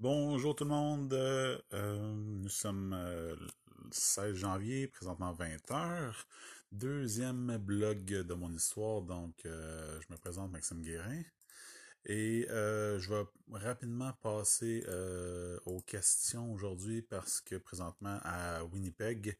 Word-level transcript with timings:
Bonjour 0.00 0.56
tout 0.56 0.64
le 0.64 0.70
monde, 0.70 1.12
euh, 1.12 1.58
nous 2.14 2.48
sommes 2.48 2.94
euh, 2.94 3.36
le 3.38 3.48
16 3.90 4.34
janvier, 4.34 4.86
présentement 4.86 5.34
20h. 5.34 6.14
Deuxième 6.72 7.58
blog 7.58 8.06
de 8.06 8.32
mon 8.32 8.50
histoire, 8.50 9.02
donc 9.02 9.34
euh, 9.44 10.00
je 10.00 10.06
me 10.10 10.16
présente 10.16 10.50
Maxime 10.52 10.80
Guérin. 10.80 11.20
Et 12.06 12.46
je 12.48 13.10
vais 13.10 13.26
rapidement 13.52 14.14
passer 14.22 14.86
aux 15.66 15.82
questions 15.82 16.50
aujourd'hui 16.50 17.02
parce 17.02 17.42
que 17.42 17.56
présentement 17.56 18.18
à 18.24 18.64
Winnipeg, 18.64 19.36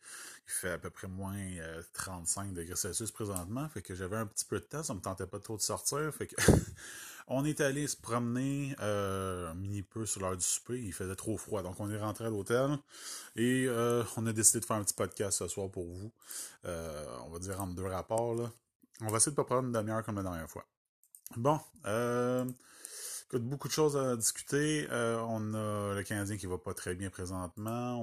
il 0.46 0.52
fait 0.52 0.72
à 0.72 0.78
peu 0.78 0.90
près 0.90 1.08
moins 1.08 1.54
35 1.94 2.52
degrés 2.52 2.76
Celsius 2.76 3.10
présentement. 3.12 3.66
Fait 3.70 3.80
que 3.80 3.94
j'avais 3.94 4.18
un 4.18 4.26
petit 4.26 4.44
peu 4.44 4.60
de 4.60 4.66
temps, 4.66 4.82
ça 4.82 4.92
me 4.92 5.00
tentait 5.00 5.26
pas 5.26 5.38
trop 5.38 5.56
de 5.56 5.62
sortir. 5.62 6.12
Fait 6.14 6.26
que 6.26 6.36
On 7.32 7.44
est 7.44 7.60
allé 7.60 7.86
se 7.86 7.96
promener 7.96 8.74
euh, 8.80 9.52
un 9.52 9.54
mini 9.54 9.82
peu 9.82 10.04
sur 10.04 10.20
l'heure 10.20 10.36
du 10.36 10.44
souper. 10.44 10.82
Il 10.82 10.92
faisait 10.92 11.14
trop 11.14 11.36
froid. 11.36 11.62
Donc, 11.62 11.78
on 11.78 11.88
est 11.88 11.96
rentré 11.96 12.24
à 12.24 12.28
l'hôtel 12.28 12.76
et 13.36 13.66
euh, 13.68 14.02
on 14.16 14.26
a 14.26 14.32
décidé 14.32 14.58
de 14.58 14.64
faire 14.64 14.76
un 14.76 14.82
petit 14.82 14.94
podcast 14.94 15.38
ce 15.38 15.46
soir 15.46 15.70
pour 15.70 15.86
vous. 15.86 16.10
Euh, 16.64 17.06
on 17.24 17.30
va 17.30 17.38
dire 17.38 17.60
entre 17.60 17.76
deux 17.76 17.86
rapports. 17.86 18.50
On 19.00 19.06
va 19.06 19.16
essayer 19.18 19.30
de 19.30 19.40
ne 19.40 19.44
pas 19.44 19.44
prendre 19.44 19.68
une 19.68 19.72
demi-heure 19.72 20.04
comme 20.04 20.16
la 20.16 20.24
dernière 20.24 20.50
fois. 20.50 20.66
Bon, 21.36 21.60
euh, 21.86 22.44
écoute, 23.26 23.44
beaucoup 23.44 23.68
de 23.68 23.72
choses 23.74 23.96
à 23.96 24.16
discuter. 24.16 24.88
on 24.90 25.54
a 25.54 25.94
le 25.94 26.02
Canadien 26.02 26.36
qui 26.36 26.46
va 26.46 26.58
pas 26.58 26.74
très 26.74 26.96
bien 26.96 27.10
présentement. 27.10 28.02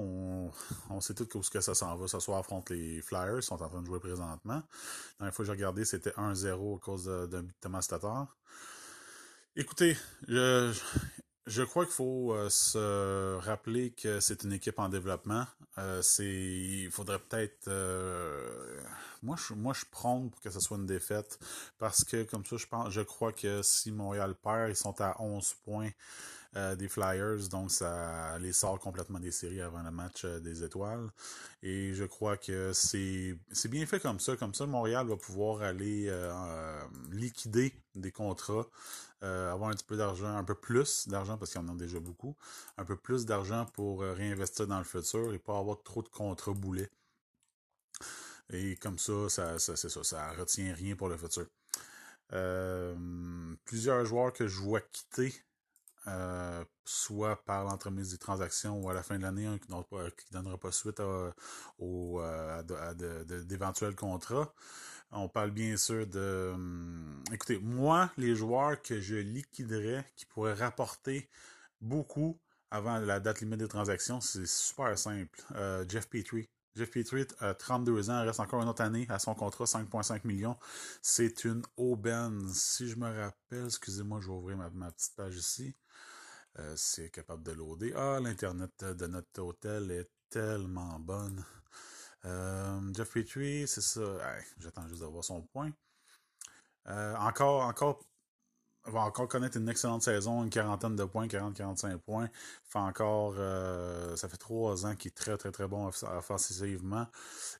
On, 0.88 1.00
sait 1.02 1.12
tout 1.12 1.42
ce 1.42 1.50
que 1.50 1.60
ça 1.60 1.74
s'en 1.74 1.94
va. 1.96 2.08
Ce 2.08 2.18
soir 2.18 2.38
affronte 2.38 2.70
les 2.70 3.02
Flyers. 3.02 3.36
Ils 3.36 3.42
sont 3.42 3.62
en 3.62 3.68
train 3.68 3.82
de 3.82 3.86
jouer 3.86 4.00
présentement. 4.00 4.54
La 4.54 4.62
dernière 5.18 5.34
fois 5.34 5.42
que 5.42 5.44
j'ai 5.44 5.52
regardé, 5.52 5.84
c'était 5.84 6.12
1-0 6.12 6.76
à 6.76 6.80
cause 6.80 7.04
d'un 7.04 7.42
but 7.42 7.48
de 7.48 7.60
Thomas 7.60 7.86
Tatar. 7.86 8.34
Écoutez, 9.56 9.96
je, 10.28 10.72
je 11.46 11.62
crois 11.62 11.84
qu'il 11.84 11.94
faut 11.94 12.32
euh, 12.32 12.48
se 12.48 13.36
rappeler 13.38 13.90
que 13.90 14.20
c'est 14.20 14.44
une 14.44 14.52
équipe 14.52 14.78
en 14.78 14.88
développement. 14.88 15.46
Euh, 15.78 16.00
c'est, 16.02 16.24
il 16.26 16.90
faudrait 16.90 17.18
peut-être, 17.18 17.66
euh, 17.68 18.80
moi 19.22 19.36
je, 19.36 19.54
moi 19.54 19.72
je 19.74 19.84
prône 19.90 20.30
pour 20.30 20.40
que 20.40 20.50
ce 20.50 20.60
soit 20.60 20.76
une 20.76 20.86
défaite 20.86 21.38
parce 21.78 22.04
que 22.04 22.24
comme 22.24 22.44
ça 22.44 22.56
je 22.56 22.66
pense, 22.66 22.90
je 22.90 23.00
crois 23.00 23.32
que 23.32 23.62
si 23.62 23.92
Montréal 23.92 24.34
perd, 24.34 24.70
ils 24.70 24.76
sont 24.76 25.00
à 25.00 25.20
11 25.20 25.54
points 25.64 25.90
euh, 26.56 26.74
des 26.74 26.88
Flyers, 26.88 27.48
donc 27.50 27.70
ça 27.70 28.38
les 28.38 28.54
sort 28.54 28.78
complètement 28.80 29.20
des 29.20 29.30
séries 29.30 29.60
avant 29.60 29.82
le 29.82 29.90
match 29.90 30.24
euh, 30.24 30.40
des 30.40 30.64
étoiles. 30.64 31.10
Et 31.62 31.92
je 31.92 32.04
crois 32.04 32.38
que 32.38 32.72
c'est 32.72 33.36
c'est 33.52 33.68
bien 33.68 33.84
fait 33.84 34.00
comme 34.00 34.18
ça. 34.18 34.34
Comme 34.36 34.54
ça, 34.54 34.64
Montréal 34.66 35.06
va 35.06 35.16
pouvoir 35.16 35.60
aller 35.60 36.06
euh, 36.08 36.80
liquider 37.10 37.74
des 37.94 38.12
contrats, 38.12 38.66
avoir 39.20 39.70
un 39.70 39.74
petit 39.74 39.84
peu 39.84 39.96
d'argent, 39.96 40.36
un 40.36 40.44
peu 40.44 40.54
plus 40.54 41.06
d'argent 41.08 41.36
parce 41.36 41.52
qu'ils 41.52 41.60
en 41.60 41.68
ont 41.68 41.74
déjà 41.74 42.00
beaucoup, 42.00 42.34
un 42.78 42.84
peu 42.84 42.96
plus 42.96 43.26
d'argent 43.26 43.66
pour 43.74 44.00
réinvestir 44.00 44.66
dans 44.66 44.78
le 44.78 44.84
futur 44.84 45.34
et 45.34 45.38
pas 45.38 45.58
avoir 45.58 45.82
trop 45.82 46.02
de 46.02 46.08
contrats 46.08 46.52
boulets. 46.52 46.90
Et 48.52 48.76
comme 48.76 48.98
ça, 48.98 49.28
ça, 49.28 49.58
ça 49.58 49.76
c'est 49.76 49.88
ça, 49.88 50.04
ça 50.04 50.32
retient 50.32 50.74
rien 50.74 50.96
pour 50.96 51.08
le 51.08 51.16
futur. 51.16 51.46
plusieurs 53.64 54.04
joueurs 54.04 54.32
que 54.32 54.46
je 54.46 54.60
vois 54.60 54.80
quitter 54.80 55.32
euh, 56.08 56.64
soit 56.84 57.44
par 57.44 57.64
l'entremise 57.64 58.12
des 58.12 58.18
transactions 58.18 58.80
ou 58.80 58.88
à 58.88 58.94
la 58.94 59.02
fin 59.02 59.18
de 59.18 59.22
l'année, 59.22 59.46
qui 59.60 59.70
ne 59.70 60.10
donnera 60.32 60.56
pas 60.56 60.72
suite 60.72 61.00
à, 61.00 61.34
d'éventuels 63.44 63.94
contrats. 63.94 64.54
On 65.10 65.28
parle 65.28 65.50
bien 65.50 65.76
sûr 65.76 66.06
de... 66.06 66.52
Hum, 66.54 67.22
écoutez, 67.32 67.58
moi, 67.58 68.10
les 68.16 68.34
joueurs 68.34 68.80
que 68.80 69.00
je 69.00 69.16
liquiderais, 69.16 70.04
qui 70.16 70.24
pourraient 70.26 70.54
rapporter 70.54 71.28
beaucoup 71.80 72.38
avant 72.70 72.98
la 72.98 73.20
date 73.20 73.40
limite 73.40 73.60
des 73.60 73.68
transactions, 73.68 74.20
c'est 74.20 74.46
super 74.46 74.98
simple. 74.98 75.38
Euh, 75.56 75.84
Jeff 75.88 76.08
Petrie. 76.08 76.48
Jeff 76.74 76.90
Petrie 76.90 77.26
a 77.40 77.54
32 77.54 78.10
ans, 78.10 78.24
reste 78.24 78.40
encore 78.40 78.62
une 78.62 78.68
autre 78.68 78.82
année 78.82 79.06
à 79.08 79.18
son 79.18 79.34
contrat, 79.34 79.64
5,5 79.64 80.26
millions. 80.26 80.56
C'est 81.02 81.44
une 81.44 81.62
aubaine. 81.76 82.48
Si 82.52 82.88
je 82.88 82.96
me 82.96 83.06
rappelle, 83.06 83.66
excusez-moi, 83.66 84.20
je 84.20 84.28
vais 84.28 84.34
ouvrir 84.34 84.56
ma 84.56 84.90
petite 84.90 85.16
page 85.16 85.36
ici. 85.36 85.74
Euh, 86.58 86.74
c'est 86.76 87.10
capable 87.10 87.42
de 87.42 87.52
loader. 87.52 87.92
Ah, 87.96 88.18
l'Internet 88.22 88.84
de 88.84 89.06
notre 89.06 89.42
hôtel 89.42 89.90
est 89.90 90.10
tellement 90.30 90.98
bonne. 90.98 91.44
Euh, 92.24 92.80
Jeff 92.94 93.12
Petrie, 93.12 93.66
c'est 93.68 93.80
ça. 93.80 94.18
J'attends 94.58 94.88
juste 94.88 95.00
d'avoir 95.00 95.24
son 95.24 95.42
point. 95.42 95.70
Euh, 96.88 97.14
encore, 97.16 97.62
encore 97.62 98.00
va 98.90 99.00
encore 99.00 99.28
connaître 99.28 99.56
une 99.56 99.68
excellente 99.68 100.02
saison, 100.02 100.44
une 100.44 100.50
quarantaine 100.50 100.96
de 100.96 101.04
points, 101.04 101.26
40-45 101.26 101.98
points. 101.98 102.28
Fait 102.64 102.78
encore, 102.78 103.34
euh, 103.38 104.16
ça 104.16 104.28
fait 104.28 104.36
trois 104.36 104.86
ans 104.86 104.94
qu'il 104.96 105.10
est 105.10 105.14
très, 105.14 105.36
très, 105.36 105.50
très 105.50 105.66
bon 105.66 105.86
offensivement. 105.86 107.06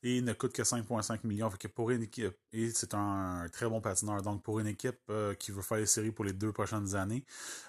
Et 0.03 0.19
il 0.19 0.25
ne 0.25 0.33
coûte 0.33 0.53
que 0.53 0.63
5,5 0.63 1.21
millions. 1.25 1.51
Pour 1.75 1.91
une 1.91 2.03
équipe, 2.03 2.37
et 2.53 2.71
c'est 2.71 2.95
un, 2.95 3.47
très 3.53 3.69
bon 3.69 3.81
patineur. 3.81 4.23
Donc, 4.23 4.43
pour 4.43 4.61
une 4.61 4.67
équipe 4.67 5.01
euh, 5.11 5.35
qui 5.35 5.51
veut 5.53 5.63
faire 5.63 5.79
les 5.79 5.87
séries 5.87 6.13
pour 6.13 6.25
les 6.25 6.33
deux 6.33 6.53
prochaines 6.53 6.95
années, 6.95 7.25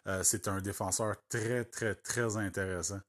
euh, 0.07 0.23
c'est 0.23 0.47
un 0.47 0.61
défenseur 0.61 1.15
très, 1.29 1.65
très, 1.65 1.95
très 1.95 2.37
intéressant. 2.37 2.99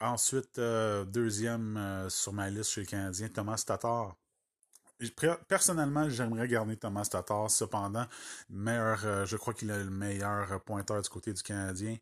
Ensuite, 0.00 0.60
deuxième 0.60 2.06
sur 2.10 2.32
ma 2.32 2.50
liste 2.50 2.70
chez 2.70 2.80
le 2.82 2.86
Canadien, 2.86 3.28
Thomas 3.28 3.62
Tatar. 3.64 4.16
Personnellement, 5.48 6.08
j'aimerais 6.08 6.48
garder 6.48 6.76
Thomas 6.76 7.06
Tatar. 7.10 7.50
Cependant, 7.50 8.06
meilleur, 8.48 9.04
euh, 9.04 9.26
je 9.26 9.36
crois 9.36 9.52
qu'il 9.54 9.70
est 9.70 9.84
le 9.84 9.90
meilleur 9.90 10.60
pointeur 10.62 11.02
du 11.02 11.08
côté 11.08 11.32
du 11.32 11.42
Canadien. 11.42 11.96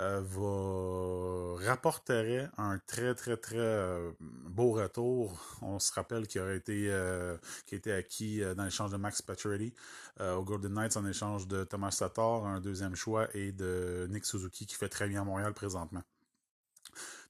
Euh, 0.00 0.20
va 0.24 1.68
rapporterait 1.68 2.50
un 2.58 2.80
très 2.84 3.14
très 3.14 3.36
très 3.36 3.56
euh, 3.58 4.10
beau 4.20 4.72
retour. 4.72 5.40
On 5.62 5.78
se 5.78 5.92
rappelle 5.92 6.26
qu'il 6.26 6.40
aurait 6.40 6.56
été 6.56 7.92
acquis 7.92 8.42
dans 8.56 8.64
l'échange 8.64 8.90
de 8.90 8.96
Max 8.96 9.22
Pacioretty 9.22 9.72
au 10.20 10.42
Golden 10.42 10.74
Knights 10.74 10.96
en 10.96 11.06
échange 11.06 11.46
de 11.46 11.62
Thomas 11.64 11.96
Tatar, 11.96 12.44
un 12.44 12.60
deuxième 12.60 12.96
choix, 12.96 13.28
et 13.34 13.52
de 13.52 14.08
Nick 14.10 14.24
Suzuki 14.24 14.66
qui 14.66 14.74
fait 14.74 14.88
très 14.88 15.06
bien 15.08 15.22
à 15.22 15.24
Montréal 15.24 15.54
présentement. 15.54 16.02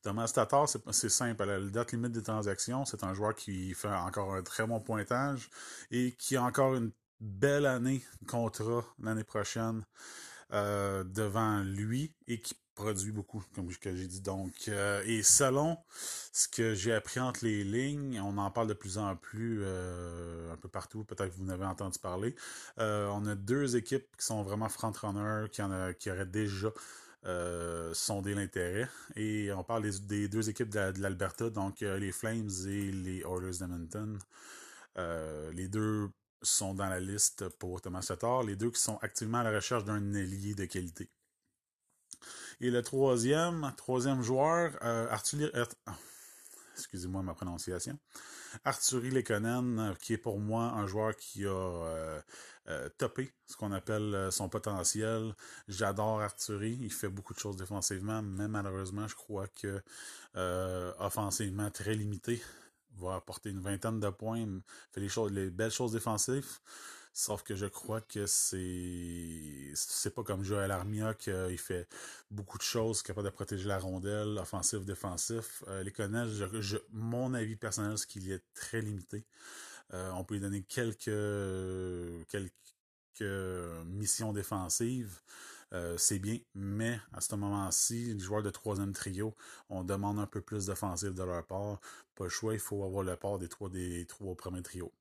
Thomas 0.02 0.30
Tatar, 0.34 0.68
c'est 0.68 1.08
simple. 1.08 1.44
La 1.44 1.58
date 1.60 1.92
limite 1.92 2.12
des 2.12 2.22
transactions, 2.22 2.84
c'est 2.84 3.02
un 3.04 3.14
joueur 3.14 3.34
qui 3.34 3.72
fait 3.72 3.88
encore 3.88 4.34
un 4.34 4.42
très 4.42 4.66
bon 4.66 4.78
pointage 4.78 5.48
et 5.90 6.12
qui 6.12 6.36
a 6.36 6.42
encore 6.42 6.74
une 6.74 6.92
belle 7.20 7.64
année 7.64 8.02
de 8.20 8.26
contrat 8.26 8.84
l'année 9.02 9.24
prochaine 9.24 9.82
euh, 10.52 11.04
devant 11.04 11.62
lui 11.62 12.14
et 12.28 12.40
qui 12.40 12.54
produit 12.74 13.12
beaucoup, 13.12 13.42
comme 13.54 13.70
j'ai 13.70 14.06
dit. 14.06 14.20
Donc, 14.20 14.52
euh, 14.68 15.02
et 15.06 15.22
selon 15.22 15.78
ce 16.32 16.48
que 16.48 16.74
j'ai 16.74 16.92
appris 16.92 17.20
entre 17.20 17.44
les 17.44 17.64
lignes, 17.64 18.20
on 18.20 18.36
en 18.36 18.50
parle 18.50 18.66
de 18.66 18.74
plus 18.74 18.98
en 18.98 19.16
plus 19.16 19.60
euh, 19.62 20.52
un 20.52 20.56
peu 20.56 20.68
partout. 20.68 21.04
Peut-être 21.04 21.30
que 21.30 21.36
vous 21.38 21.46
en 21.46 21.48
avez 21.48 21.64
entendu 21.64 21.98
parler. 21.98 22.34
on 22.76 23.26
a 23.26 23.34
deux 23.34 23.76
équipes 23.76 24.06
qui 24.18 24.26
sont 24.26 24.42
vraiment 24.42 24.68
front-runners, 24.68 25.48
qui, 25.50 25.62
en 25.62 25.92
qui 25.98 26.10
auraient 26.10 26.26
déjà 26.26 26.68
euh, 27.26 27.94
sonder 27.94 28.34
l'intérêt. 28.34 28.88
Et 29.16 29.50
on 29.52 29.64
parle 29.64 29.88
des, 29.90 30.28
deux 30.28 30.50
équipes 30.50 30.68
de, 30.68 31.00
l'Alberta, 31.00 31.48
donc 31.48 31.82
euh, 31.82 31.98
les 31.98 32.12
Flames 32.12 32.50
et 32.66 32.92
les 32.92 33.20
Oilers 33.20 33.58
d'Edmonton. 33.60 34.18
Euh, 34.98 35.50
les 35.52 35.68
deux 35.68 36.10
sont 36.42 36.74
dans 36.74 36.88
la 36.88 37.00
liste 37.00 37.48
pour 37.48 37.80
Thomas 37.80 38.04
Tatar, 38.06 38.42
les 38.42 38.56
deux 38.56 38.70
qui 38.70 38.80
sont 38.80 38.98
activement 38.98 39.38
à 39.38 39.44
la 39.44 39.52
recherche 39.52 39.84
d'un 39.84 40.12
ailier 40.12 40.54
de 40.54 40.66
qualité. 40.66 41.08
Et 42.60 42.70
le 42.70 42.82
troisième, 42.82 43.72
troisième 43.76 44.22
joueur, 44.22 44.72
Arthur, 44.82 45.50
excusez-moi 46.76 47.22
ma 47.22 47.34
prononciation, 47.34 47.98
Arthurie 48.64 49.10
Lekonen, 49.10 49.94
qui 50.00 50.12
est 50.12 50.18
pour 50.18 50.38
moi 50.38 50.64
un 50.64 50.86
joueur 50.86 51.16
qui 51.16 51.46
a 51.46 52.22
euh, 52.68 52.88
topé 52.96 53.30
ce 53.46 53.56
qu'on 53.56 53.72
appelle 53.72 54.14
euh, 54.14 54.30
son 54.30 54.48
potentiel. 54.48 55.34
J'adore 55.68 56.22
Arthurie, 56.22 56.78
il 56.80 56.90
fait 56.90 57.10
beaucoup 57.10 57.34
de 57.34 57.38
choses 57.38 57.56
défensivement, 57.56 58.22
mais 58.22 58.48
malheureusement, 58.48 59.06
je 59.06 59.14
crois 59.14 59.48
que 59.48 59.82
euh, 60.36 60.92
offensivement 60.98 61.70
très 61.70 61.94
limité. 61.94 62.42
Va 62.96 63.16
apporter 63.16 63.50
une 63.50 63.60
vingtaine 63.60 64.00
de 64.00 64.08
points, 64.08 64.46
fait 64.92 65.00
les 65.00 65.08
les 65.30 65.50
belles 65.50 65.72
choses 65.72 65.92
défensives. 65.92 66.60
Sauf 67.16 67.44
que 67.44 67.54
je 67.54 67.66
crois 67.66 68.00
que 68.00 68.26
c'est 68.26 69.72
c'est 69.74 70.12
pas 70.14 70.24
comme 70.24 70.42
Joël 70.42 70.70
Armia 70.72 71.14
qu'il 71.14 71.58
fait 71.58 71.88
beaucoup 72.30 72.58
de 72.58 72.62
choses, 72.62 73.02
capable 73.02 73.26
de 73.28 73.32
protéger 73.32 73.68
la 73.68 73.78
rondelle, 73.78 74.36
offensif, 74.38 74.84
défensif. 74.84 75.62
les 75.84 75.92
connaître, 75.92 76.30
je, 76.60 76.76
mon 76.90 77.32
avis 77.34 77.56
personnel, 77.56 77.96
c'est 77.98 78.08
qu'il 78.08 78.30
est 78.32 78.42
très 78.54 78.80
limité. 78.82 79.24
Euh, 79.92 80.10
on 80.12 80.24
peut 80.24 80.34
lui 80.34 80.40
donner 80.40 80.62
quelques, 80.62 81.04
quelques 82.28 83.84
missions 83.86 84.32
défensives. 84.32 85.20
Euh, 85.72 85.96
c'est 85.98 86.18
bien, 86.18 86.38
mais 86.54 87.00
à 87.12 87.20
ce 87.20 87.34
moment-ci, 87.34 88.14
les 88.14 88.20
joueurs 88.20 88.42
de 88.42 88.50
troisième 88.50 88.92
trio, 88.92 89.34
on 89.68 89.82
demande 89.84 90.18
un 90.20 90.26
peu 90.26 90.40
plus 90.40 90.66
d'offensive 90.66 91.14
de 91.14 91.22
leur 91.24 91.44
part. 91.46 91.80
Pas 92.14 92.24
le 92.24 92.30
choix, 92.30 92.54
il 92.54 92.60
faut 92.60 92.84
avoir 92.84 93.02
le 93.02 93.16
part 93.16 93.38
des 93.38 93.48
trois, 93.48 93.68
des 93.70 94.06
trois 94.06 94.36
premiers 94.36 94.62
trios. 94.62 94.92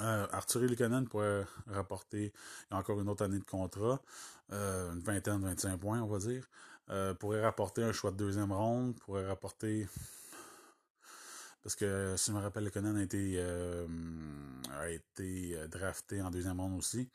Euh, 0.00 0.26
Arthur 0.30 0.60
Lukanen 0.60 1.08
pourrait 1.08 1.44
rapporter 1.66 2.32
encore 2.70 3.00
une 3.00 3.08
autre 3.08 3.24
année 3.24 3.38
de 3.38 3.44
contrat, 3.44 4.00
une 4.50 5.00
vingtaine, 5.00 5.40
25 5.40 5.76
points, 5.78 6.00
on 6.00 6.06
va 6.06 6.18
dire. 6.18 6.48
pourrait 7.18 7.42
rapporter 7.42 7.82
un 7.82 7.92
choix 7.92 8.10
de 8.10 8.16
deuxième 8.16 8.52
ronde, 8.52 8.98
pourrait 9.00 9.26
rapporter 9.26 9.86
parce 11.62 11.74
que 11.74 12.14
si 12.16 12.30
je 12.30 12.36
me 12.36 12.40
rappelle, 12.40 12.64
le 12.64 12.70
Conan 12.70 12.96
a 12.96 13.02
été, 13.02 13.44
été 14.88 15.68
drafté 15.68 16.22
en 16.22 16.30
deuxième 16.30 16.60
ronde 16.60 16.78
aussi. 16.78 17.10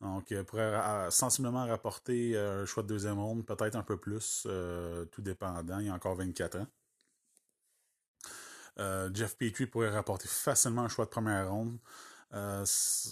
Donc, 0.00 0.34
pourrait 0.44 1.08
sensiblement 1.10 1.66
rapporter 1.66 2.36
un 2.36 2.64
choix 2.64 2.82
de 2.82 2.88
deuxième 2.88 3.18
ronde, 3.18 3.46
peut-être 3.46 3.76
un 3.76 3.82
peu 3.82 3.96
plus, 3.98 4.48
tout 5.12 5.22
dépendant. 5.22 5.78
Il 5.78 5.86
y 5.86 5.90
a 5.90 5.94
encore 5.94 6.16
24 6.16 6.58
ans. 6.58 6.66
Jeff 9.14 9.36
Petrie 9.36 9.66
pourrait 9.66 9.90
rapporter 9.90 10.26
facilement 10.26 10.82
un 10.82 10.88
choix 10.88 11.04
de 11.04 11.10
première 11.10 11.50
ronde. 11.50 11.78
Euh, 12.34 12.64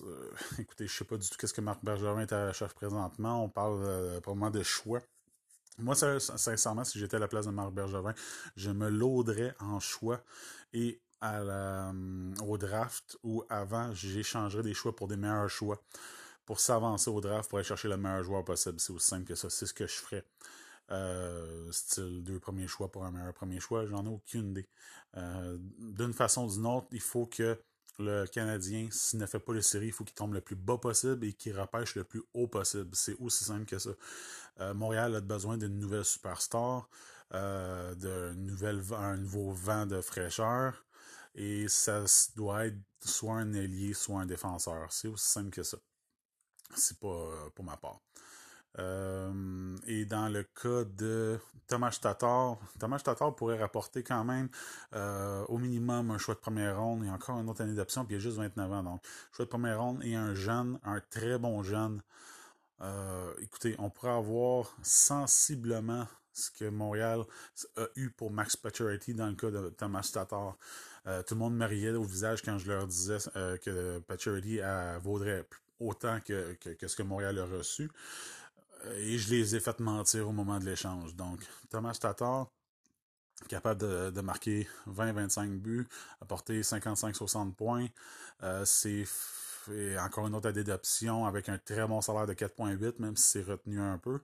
euh, 0.04 0.30
écoutez, 0.58 0.86
je 0.86 0.92
sais 0.92 1.04
pas 1.04 1.16
du 1.16 1.28
tout 1.28 1.36
qu'est-ce 1.38 1.52
que 1.52 1.60
Marc 1.60 1.84
Bergeron 1.84 2.20
est 2.20 2.32
à 2.32 2.46
la 2.46 2.52
chef 2.52 2.74
présentement. 2.74 3.44
On 3.44 3.48
parle 3.48 3.80
euh, 3.82 4.20
probablement 4.20 4.50
de 4.50 4.62
choix. 4.62 5.00
Moi, 5.78 5.94
sincèrement, 5.94 6.84
si 6.84 6.98
j'étais 6.98 7.16
à 7.16 7.20
la 7.20 7.28
place 7.28 7.46
de 7.46 7.50
Marc 7.50 7.72
Bergevin, 7.72 8.14
je 8.56 8.70
me 8.70 8.88
lauderais 8.90 9.54
en 9.60 9.80
choix 9.80 10.22
et 10.74 11.00
à 11.22 11.92
au 12.46 12.56
draft 12.56 13.18
ou 13.22 13.44
avant, 13.50 13.92
j'échangerais 13.94 14.62
des 14.62 14.72
choix 14.72 14.96
pour 14.96 15.06
des 15.06 15.16
meilleurs 15.16 15.50
choix 15.50 15.82
pour 16.46 16.60
s'avancer 16.60 17.10
au 17.10 17.20
draft 17.20 17.48
pour 17.48 17.58
aller 17.58 17.66
chercher 17.66 17.88
le 17.88 17.98
meilleur 17.98 18.24
joueur 18.24 18.44
possible. 18.44 18.80
C'est 18.80 18.92
aussi 18.92 19.06
simple 19.06 19.24
que 19.24 19.34
ça. 19.34 19.50
C'est 19.50 19.66
ce 19.66 19.74
que 19.74 19.86
je 19.86 19.92
ferais. 19.92 20.24
style 21.72 22.22
deux 22.24 22.40
premiers 22.40 22.66
choix 22.66 22.90
pour 22.90 23.04
un 23.04 23.10
meilleur 23.10 23.34
premier 23.34 23.60
choix, 23.60 23.86
j'en 23.86 24.04
ai 24.04 24.08
aucune 24.08 24.50
idée. 24.50 24.68
D'une 25.14 26.12
façon 26.12 26.46
ou 26.46 26.52
d'une 26.52 26.66
autre, 26.66 26.88
il 26.90 27.00
faut 27.00 27.26
que 27.26 27.58
le 27.98 28.26
Canadien, 28.26 28.88
s'il 28.90 29.18
ne 29.18 29.26
fait 29.26 29.38
pas 29.38 29.52
le 29.52 29.62
série, 29.62 29.86
il 29.86 29.92
faut 29.92 30.04
qu'il 30.04 30.14
tombe 30.14 30.34
le 30.34 30.40
plus 30.40 30.56
bas 30.56 30.78
possible 30.78 31.24
et 31.26 31.32
qu'il 31.32 31.58
repêche 31.58 31.94
le 31.94 32.04
plus 32.04 32.22
haut 32.34 32.48
possible. 32.48 32.90
C'est 32.94 33.16
aussi 33.18 33.44
simple 33.44 33.66
que 33.66 33.78
ça. 33.78 33.90
Euh, 34.60 34.74
Montréal 34.74 35.14
a 35.14 35.20
besoin 35.20 35.58
d'une 35.58 35.78
nouvelle 35.78 36.04
superstar, 36.04 36.88
euh, 37.34 37.94
d'un 37.94 38.34
nouveau 38.34 39.52
vent 39.52 39.86
de 39.86 40.00
fraîcheur. 40.00 40.84
Et 41.34 41.68
ça 41.68 42.04
doit 42.36 42.66
être 42.66 42.78
soit 43.04 43.34
un 43.34 43.52
ailier, 43.52 43.94
soit 43.94 44.20
un 44.20 44.26
défenseur. 44.26 44.92
C'est 44.92 45.08
aussi 45.08 45.28
simple 45.28 45.50
que 45.50 45.62
ça. 45.62 45.78
C'est 46.74 46.98
pas 46.98 47.08
euh, 47.08 47.50
pour 47.54 47.64
ma 47.64 47.76
part. 47.76 48.00
Euh, 48.78 49.76
et 49.86 50.04
dans 50.04 50.28
le 50.28 50.44
cas 50.44 50.84
de 50.84 51.38
Thomas 51.66 51.96
Tatar, 52.00 52.58
Thomas 52.78 53.00
Tatar 53.00 53.34
pourrait 53.34 53.58
rapporter 53.58 54.02
quand 54.02 54.24
même 54.24 54.48
euh, 54.94 55.44
au 55.46 55.58
minimum 55.58 56.10
un 56.10 56.18
choix 56.18 56.34
de 56.34 56.40
première 56.40 56.78
ronde 56.78 57.04
et 57.04 57.10
encore 57.10 57.40
une 57.40 57.48
autre 57.48 57.62
année 57.62 57.74
d'option, 57.74 58.04
puis 58.04 58.14
il 58.14 58.18
a 58.18 58.20
juste 58.20 58.36
29 58.36 58.72
ans. 58.72 58.82
Donc, 58.82 59.02
choix 59.32 59.44
de 59.44 59.50
première 59.50 59.80
ronde 59.80 60.04
et 60.04 60.14
un 60.14 60.34
jeune, 60.34 60.78
un 60.84 61.00
très 61.10 61.38
bon 61.38 61.62
jeune. 61.62 62.00
Euh, 62.80 63.32
écoutez, 63.40 63.74
on 63.78 63.90
pourrait 63.90 64.12
avoir 64.12 64.74
sensiblement 64.82 66.06
ce 66.32 66.50
que 66.52 66.70
Montréal 66.70 67.24
a 67.76 67.86
eu 67.96 68.10
pour 68.10 68.30
Max 68.30 68.56
Pacioretty 68.56 69.14
dans 69.14 69.26
le 69.26 69.34
cas 69.34 69.50
de 69.50 69.68
Thomas 69.70 70.08
Tatar. 70.12 70.56
tout 71.26 71.34
le 71.34 71.38
monde 71.38 71.56
me 71.56 71.66
riait 71.66 71.90
au 71.90 72.04
visage 72.04 72.40
quand 72.42 72.56
je 72.56 72.70
leur 72.70 72.86
disais 72.86 73.18
que 73.34 73.98
Pacioretty 73.98 74.60
vaudrait 75.02 75.44
autant 75.80 76.20
que, 76.20 76.54
que, 76.54 76.86
ce 76.86 76.96
que 76.96 77.02
Montréal 77.02 77.38
a 77.38 77.44
reçu 77.46 77.90
et 78.96 79.18
je 79.18 79.30
les 79.30 79.56
ai 79.56 79.60
fait 79.60 79.78
mentir 79.80 80.28
au 80.28 80.32
moment 80.32 80.58
de 80.58 80.64
l'échange. 80.64 81.14
Donc, 81.14 81.40
Thomas 81.70 81.96
Tatar, 82.00 82.48
capable 83.48 84.12
de, 84.12 84.20
marquer 84.20 84.68
20-25 84.88 85.58
buts, 85.58 85.88
apporter 86.20 86.60
55-60 86.60 87.54
points. 87.54 87.86
Euh, 88.42 88.64
c'est 88.64 89.04
encore 89.98 90.26
une 90.26 90.34
autre 90.34 90.48
année 90.48 90.64
d'option 90.64 91.26
avec 91.26 91.48
un 91.48 91.58
très 91.58 91.86
bon 91.86 92.00
salaire 92.00 92.26
de 92.26 92.34
4.8, 92.34 92.94
même 92.98 93.16
si 93.16 93.28
c'est 93.28 93.42
retenu 93.42 93.80
un 93.80 93.98
peu. 93.98 94.20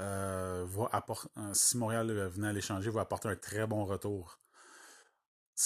Euh, 0.00 0.66
euh, 0.66 1.54
si 1.54 1.76
Montréal 1.76 2.10
venait 2.28 2.48
à 2.48 2.52
l'échanger, 2.52 2.90
va 2.90 3.02
apporter 3.02 3.28
un 3.28 3.36
très 3.36 3.66
bon 3.66 3.84
retour. 3.84 4.38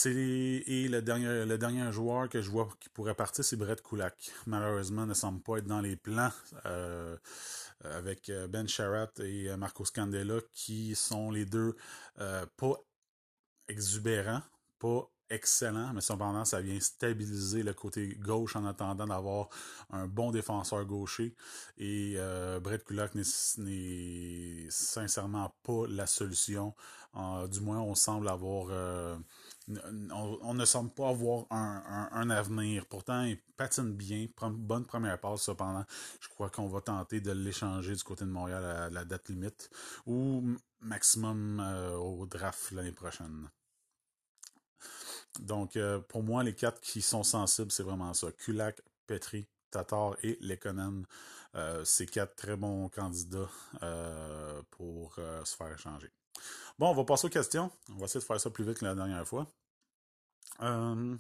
Et 0.05 0.89
le 0.89 1.01
dernier 1.01 1.47
le 1.47 1.59
dernier 1.59 1.91
joueur 1.91 2.29
que 2.29 2.43
je 2.43 2.51
vois 2.51 2.69
qui 2.81 2.89
pourrait 2.91 3.15
partir, 3.15 3.45
c'est 3.45 3.57
Brett 3.57 3.83
Kulak. 3.83 4.31
Malheureusement, 4.47 5.07
ne 5.07 5.15
semble 5.15 5.41
pas 5.41 5.57
être 5.59 5.67
dans 5.67 5.81
les 5.81 5.97
plans. 5.97 6.33
Euh, 7.85 7.97
avec 7.97 8.31
euh, 8.31 8.49
Ben 8.49 8.67
Sherratt 8.67 9.21
et 9.21 9.51
euh, 9.51 9.57
Marco 9.57 9.85
Scandella, 9.85 10.41
qui 10.53 10.95
sont 10.95 11.31
les 11.31 11.45
deux 11.45 11.77
pas 12.57 12.77
exubérants, 13.69 14.43
pas 14.79 15.11
excellents, 15.29 15.93
mais 15.93 16.01
cependant, 16.01 16.45
ça 16.45 16.61
vient 16.61 16.79
stabiliser 16.81 17.63
le 17.63 17.75
côté 17.75 18.17
gauche 18.21 18.57
en 18.57 18.65
attendant 18.65 19.07
d'avoir 19.07 19.49
un 19.91 20.07
bon 20.07 20.31
défenseur 20.31 20.85
gaucher. 20.85 21.35
Et 21.79 22.17
Brett 22.63 22.85
Kulak 22.85 23.15
n'est 23.17 24.71
sincèrement 24.71 25.55
pas 25.63 25.87
la 25.89 26.07
solution. 26.07 26.75
du 27.51 27.61
moins, 27.61 27.81
on 27.81 27.95
semble 27.95 28.29
avoir 28.29 28.69
on, 29.69 30.55
ne 30.55 30.65
semble 30.65 30.91
pas 30.91 31.09
avoir 31.09 31.47
un, 31.51 32.31
avenir. 32.31 32.87
Pourtant, 32.87 33.23
il 33.23 33.39
patine 33.57 33.93
bien, 33.93 34.27
bonne 34.41 34.85
première 34.85 35.19
passe. 35.21 35.43
Cependant, 35.43 35.85
je 36.21 36.29
crois 36.29 36.51
qu'on 36.51 36.69
va 36.69 36.81
tenter 36.81 37.21
de 37.21 37.33
l'échanger 37.33 37.95
du 37.95 38.03
côté 38.03 38.25
de 38.25 38.31
Montréal 38.31 38.65
à 38.65 38.91
la 38.91 39.05
date 39.05 39.29
limite 39.29 39.71
ou 40.07 40.57
maximum 40.81 41.61
euh, 41.61 41.97
au 41.97 42.27
draft 42.27 42.71
l'année 42.73 42.93
prochaine. 42.93 43.51
Donc, 45.41 45.77
euh, 45.77 45.99
pour 45.99 46.23
moi, 46.23 46.43
les 46.43 46.55
quatre 46.55 46.81
qui 46.81 47.03
sont 47.03 47.25
sensibles, 47.25 47.73
c'est 47.73 47.83
vraiment 47.83 48.15
ça. 48.15 48.31
Kulak, 48.33 48.81
Petri, 49.07 49.47
Tatar 49.71 50.17
et 50.23 50.39
Lekonen. 50.41 51.05
Euh, 51.55 51.85
c'est 51.85 52.07
quatre 52.07 52.37
très 52.37 52.57
bons 52.57 52.89
candidats 52.89 53.51
pour 54.71 55.17
se 55.17 55.57
faire 55.57 55.73
échanger. 55.73 56.11
Bon, 56.79 56.91
on 56.91 56.95
va 56.95 57.05
passer 57.05 57.27
aux 57.27 57.31
questions. 57.31 57.71
On 57.91 57.97
va 57.97 58.05
essayer 58.05 58.21
de 58.21 58.25
faire 58.25 58.41
ça 58.41 58.51
plus 58.51 58.65
vite 58.65 58.79
que 58.79 58.85
la 58.85 58.95
dernière 58.95 59.27
fois. 59.27 59.47
Euh, 60.63 61.17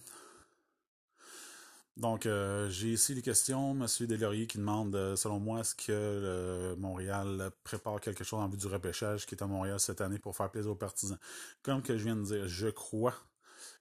donc, 1.96 2.26
euh, 2.26 2.68
j'ai 2.68 2.88
ici 2.88 3.14
des 3.14 3.22
questions. 3.22 3.72
Monsieur 3.72 4.06
Delaurier 4.06 4.46
qui 4.46 4.58
demande, 4.58 4.94
euh, 4.94 5.16
selon 5.16 5.40
moi, 5.40 5.60
est-ce 5.60 5.74
que 5.74 6.74
Montréal 6.78 7.50
prépare 7.64 8.00
quelque 8.00 8.22
chose 8.22 8.40
en 8.40 8.48
vue 8.48 8.58
du 8.58 8.66
repêchage 8.66 9.24
qui 9.26 9.34
est 9.34 9.42
à 9.42 9.46
Montréal 9.46 9.80
cette 9.80 10.02
année 10.02 10.18
pour 10.18 10.36
faire 10.36 10.50
plaisir 10.50 10.72
aux 10.72 10.76
partisans? 10.76 11.18
Comme 11.62 11.82
que 11.82 11.96
je 11.96 12.04
viens 12.04 12.16
de 12.16 12.24
dire, 12.24 12.46
je 12.46 12.68
crois 12.68 13.14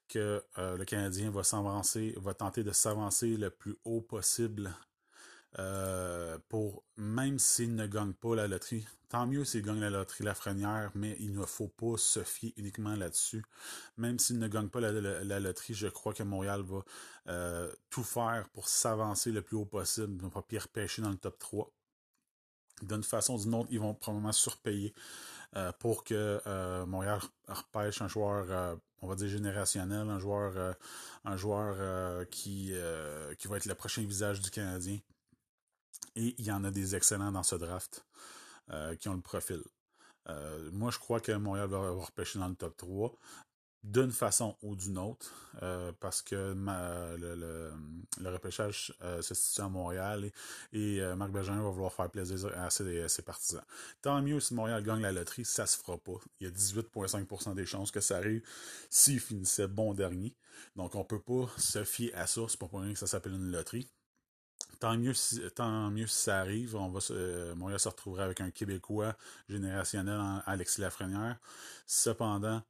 que 0.08 0.42
le 0.56 0.84
Canadien 0.86 1.30
va 1.32 1.44
s'avancer, 1.44 2.14
va 2.18 2.34
tenter 2.34 2.64
de 2.64 2.72
s'avancer 2.72 3.36
le 3.36 3.50
plus 3.50 3.76
haut 3.84 4.02
possible 4.02 4.74
euh, 5.58 6.38
pour 6.50 6.84
même 6.98 7.40
s'il 7.40 7.76
ne 7.76 7.88
gagne 7.88 8.14
pas 8.14 8.36
la 8.36 8.48
loterie, 8.48 8.86
tant 9.08 9.26
mieux 9.26 9.46
s'il 9.46 9.62
gagne 9.62 9.80
la 9.80 9.90
loterie 9.90 10.26
Lafrenière, 10.26 10.92
mais 10.96 11.16
il 11.20 11.34
ne 11.34 11.46
faut 11.46 11.70
pas 11.70 11.98
se 11.98 12.24
fier 12.24 12.54
uniquement 12.58 12.96
là-dessus. 12.96 13.44
Même 13.98 14.20
s'il 14.20 14.38
ne 14.40 14.48
gagne 14.50 14.68
pas 14.68 14.82
la, 14.82 15.40
loterie, 15.40 15.74
je 15.74 15.88
crois 15.88 16.14
que 16.14 16.24
Montréal 16.24 16.62
va 16.62 16.84
euh, 17.30 17.72
tout 17.90 18.04
faire 18.04 18.50
pour 18.54 18.68
s'avancer 18.68 19.32
le 19.32 19.42
plus 19.42 19.56
haut 19.56 19.66
possible, 19.66 20.22
ne 20.22 20.30
pas 20.30 20.42
pire 20.42 20.68
pêcher 20.68 21.02
dans 21.02 21.10
le 21.10 21.18
top 21.18 21.40
3. 21.40 21.72
D'une 22.82 23.04
façon 23.04 23.36
ou 23.36 23.42
d'une 23.42 23.56
autre, 23.56 23.70
ils 23.72 23.80
vont 23.80 23.94
probablement 23.94 24.34
surpayer 24.34 24.94
euh, 25.56 25.72
pour 25.80 26.04
que 26.04 26.86
Montréal 26.86 27.22
repêche 27.48 28.02
un 28.02 28.10
joueur, 28.10 28.78
on 29.02 29.08
va 29.08 29.16
dire 29.16 29.30
générationnel, 29.30 30.10
un 30.10 30.20
joueur, 30.20 30.76
un 31.24 31.38
joueur 31.38 32.28
qui, 32.28 32.74
qui 33.38 33.48
va 33.48 33.56
être 33.56 33.66
le 33.66 33.76
prochain 33.76 34.02
visage 34.02 34.42
du 34.42 34.52
Canadien. 34.52 35.00
Et 36.16 36.36
il 36.38 36.46
y 36.46 36.52
en 36.52 36.64
a 36.64 36.72
des 36.72 36.96
excellents 36.96 37.32
dans 37.32 37.44
ce 37.44 37.56
draft 37.56 38.06
euh, 38.72 38.96
qui 38.96 39.10
ont 39.10 39.14
le 39.14 39.22
profil. 39.22 39.62
Euh, 40.28 40.72
moi, 40.72 40.90
je 40.92 40.98
crois 40.98 41.20
que 41.20 41.32
Montréal 41.34 41.68
va, 41.68 41.92
repêcher 41.92 42.40
dans 42.40 42.48
le 42.48 42.56
top 42.56 42.76
3 42.78 43.16
d'une 43.84 44.12
façon 44.12 44.58
ou 44.64 44.76
d'une 44.76 44.98
autre, 44.98 45.32
euh, 45.62 45.92
parce 46.00 46.24
que 46.24 46.56
le, 46.56 48.32
repêchage 48.32 48.92
se 49.22 49.36
situe 49.36 49.62
à 49.62 49.70
Montréal 49.70 50.32
et, 50.74 51.00
Marc 51.16 51.30
Bergeron 51.30 51.62
va 51.62 51.70
vouloir 51.70 51.94
faire 51.94 52.10
plaisir 52.10 52.52
à 52.58 52.72
ses, 52.72 53.22
partisans. 53.24 53.64
Tant 54.02 54.20
mieux 54.24 54.40
si 54.40 54.56
Montréal 54.56 54.82
gagne 54.82 55.04
la 55.04 55.12
loterie, 55.12 55.46
ça 55.46 55.68
se 55.68 55.78
fera 55.78 56.00
pas. 56.00 56.20
Il 56.40 56.48
y 56.48 56.50
a 56.50 56.52
18,5% 56.52 57.54
des 57.54 57.68
chances 57.68 57.92
que 57.92 58.00
ça 58.00 58.18
arrive 58.18 58.42
s'il 58.90 59.20
finissait 59.20 59.68
bon 59.68 59.94
dernier. 59.94 60.36
Donc 60.76 60.96
on 60.96 61.04
peut 61.04 61.22
pas 61.22 61.48
se 61.60 61.84
fier 61.84 62.12
à 62.16 62.26
ça, 62.26 62.42
c'est 62.48 62.58
pour 62.58 62.72
rien 62.72 62.92
que 62.92 62.98
ça 62.98 63.06
s'appelle 63.06 63.34
une 63.34 63.52
loterie. 63.52 63.88
Tant 64.80 64.98
mieux, 64.98 65.14
si, 65.14 65.42
tant 65.52 65.90
mieux 65.90 66.08
si 66.08 66.24
ça 66.24 66.40
arrive. 66.40 66.76
On 66.76 66.90
va 66.90 67.00
euh, 67.12 67.56
Montréal 67.56 67.80
se 67.80 67.90
retrouverait 67.90 68.24
avec 68.24 68.42
un 68.42 68.52
Québécois 68.52 69.16
générationnel, 69.50 70.20
en 70.20 70.42
Alexis 70.46 70.82
Lafrenière. 70.82 71.38
Cependant, 71.86 72.62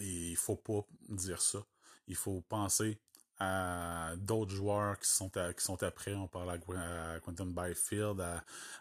il 0.00 0.36
faut 0.36 0.56
pas 0.56 0.86
dire 1.08 1.40
ça. 1.40 1.58
Il 2.06 2.16
faut 2.16 2.40
penser 2.42 2.98
à 3.38 4.14
d'autres 4.16 4.50
joueurs 4.50 4.98
qui 4.98 5.08
sont, 5.08 5.30
qui 5.30 5.64
sont 5.64 5.82
après. 5.82 6.14
On 6.14 6.26
parle 6.26 6.50
à, 6.50 7.20
Quentin 7.20 7.46
Byfield, 7.46 8.20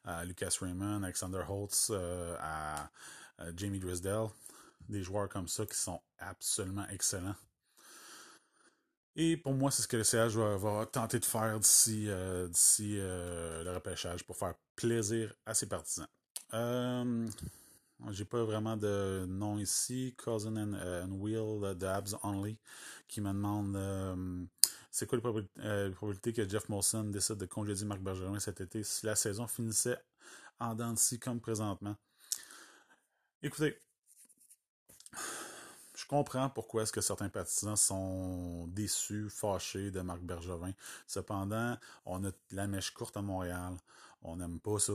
à, 0.06 0.26
Lucas 0.26 0.56
Raymond, 0.60 1.04
Alexander 1.04 1.44
Holtz, 1.48 1.90
euh, 1.92 2.36
à, 2.40 2.90
Jamie 3.56 3.80
Drisdale. 3.80 4.30
Des 4.90 5.04
joueurs 5.04 5.30
comme 5.30 5.48
ça 5.48 5.66
qui 5.66 5.78
sont 5.78 6.02
absolument 6.18 6.88
excellents. 6.90 7.36
Et 9.20 9.36
pour 9.36 9.54
moi, 9.54 9.72
c'est 9.72 9.82
ce 9.82 9.88
que 9.88 9.98
le 9.98 10.04
CH 10.04 10.36
va, 10.36 10.86
tenter 10.86 11.18
de 11.18 11.26
faire 11.26 11.60
d'ici 11.60 12.06
euh, 12.08 12.48
euh, 12.80 13.64
le 13.64 13.72
repêchage 13.74 14.24
pour 14.24 14.38
faire 14.38 14.54
plaisir 14.76 15.34
à 15.48 15.56
ses 15.56 15.66
partisans. 15.66 16.08
Euh, 16.54 17.28
J'ai 18.12 18.26
pas 18.26 18.44
vraiment 18.44 18.78
de 18.78 19.26
nom 19.28 19.58
ici. 19.58 20.14
Cousin 20.24 20.56
and, 20.56 20.76
and 20.76 21.12
Will 21.14 21.76
de 21.76 21.86
Abs 21.88 22.16
Only 22.22 22.60
qui 23.08 23.20
me 23.22 23.30
demande 23.30 24.48
c'est 24.92 25.08
quoi 25.08 25.18
les 25.18 25.90
probabilités 25.92 26.32
que 26.32 26.48
Jeff 26.48 26.70
Molson 26.70 27.06
décide 27.06 27.38
de 27.38 27.48
congédier 27.48 27.88
Marc 27.88 28.02
Bergeron 28.02 28.40
cet 28.40 28.62
été 28.62 28.84
si 28.84 29.08
la 29.08 29.16
saison 29.16 29.48
finissait 29.48 29.98
en 30.60 30.76
dents 30.76 30.94
comme 31.20 31.40
présentement? 31.40 31.96
Écoutez, 33.42 33.80
comprends 36.08 36.50
pourquoi 36.50 36.84
est-ce 36.84 36.94
que 36.94 37.02
certains 37.02 37.30
partisans 37.30 37.76
sont 37.76 38.68
déçus, 38.68 39.30
fâchés 39.30 39.92
de 39.92 40.02
Marc 40.02 40.22
Bergevin. 40.22 40.74
Cependant, 41.06 41.78
on 42.06 42.26
a 42.26 42.32
la 42.52 42.68
mèche 42.68 42.92
courte 42.92 43.18
à 43.18 43.22
Montréal. 43.22 43.76
On 44.22 44.38
n'aime 44.38 44.60
pas 44.60 44.80
ça. 44.80 44.94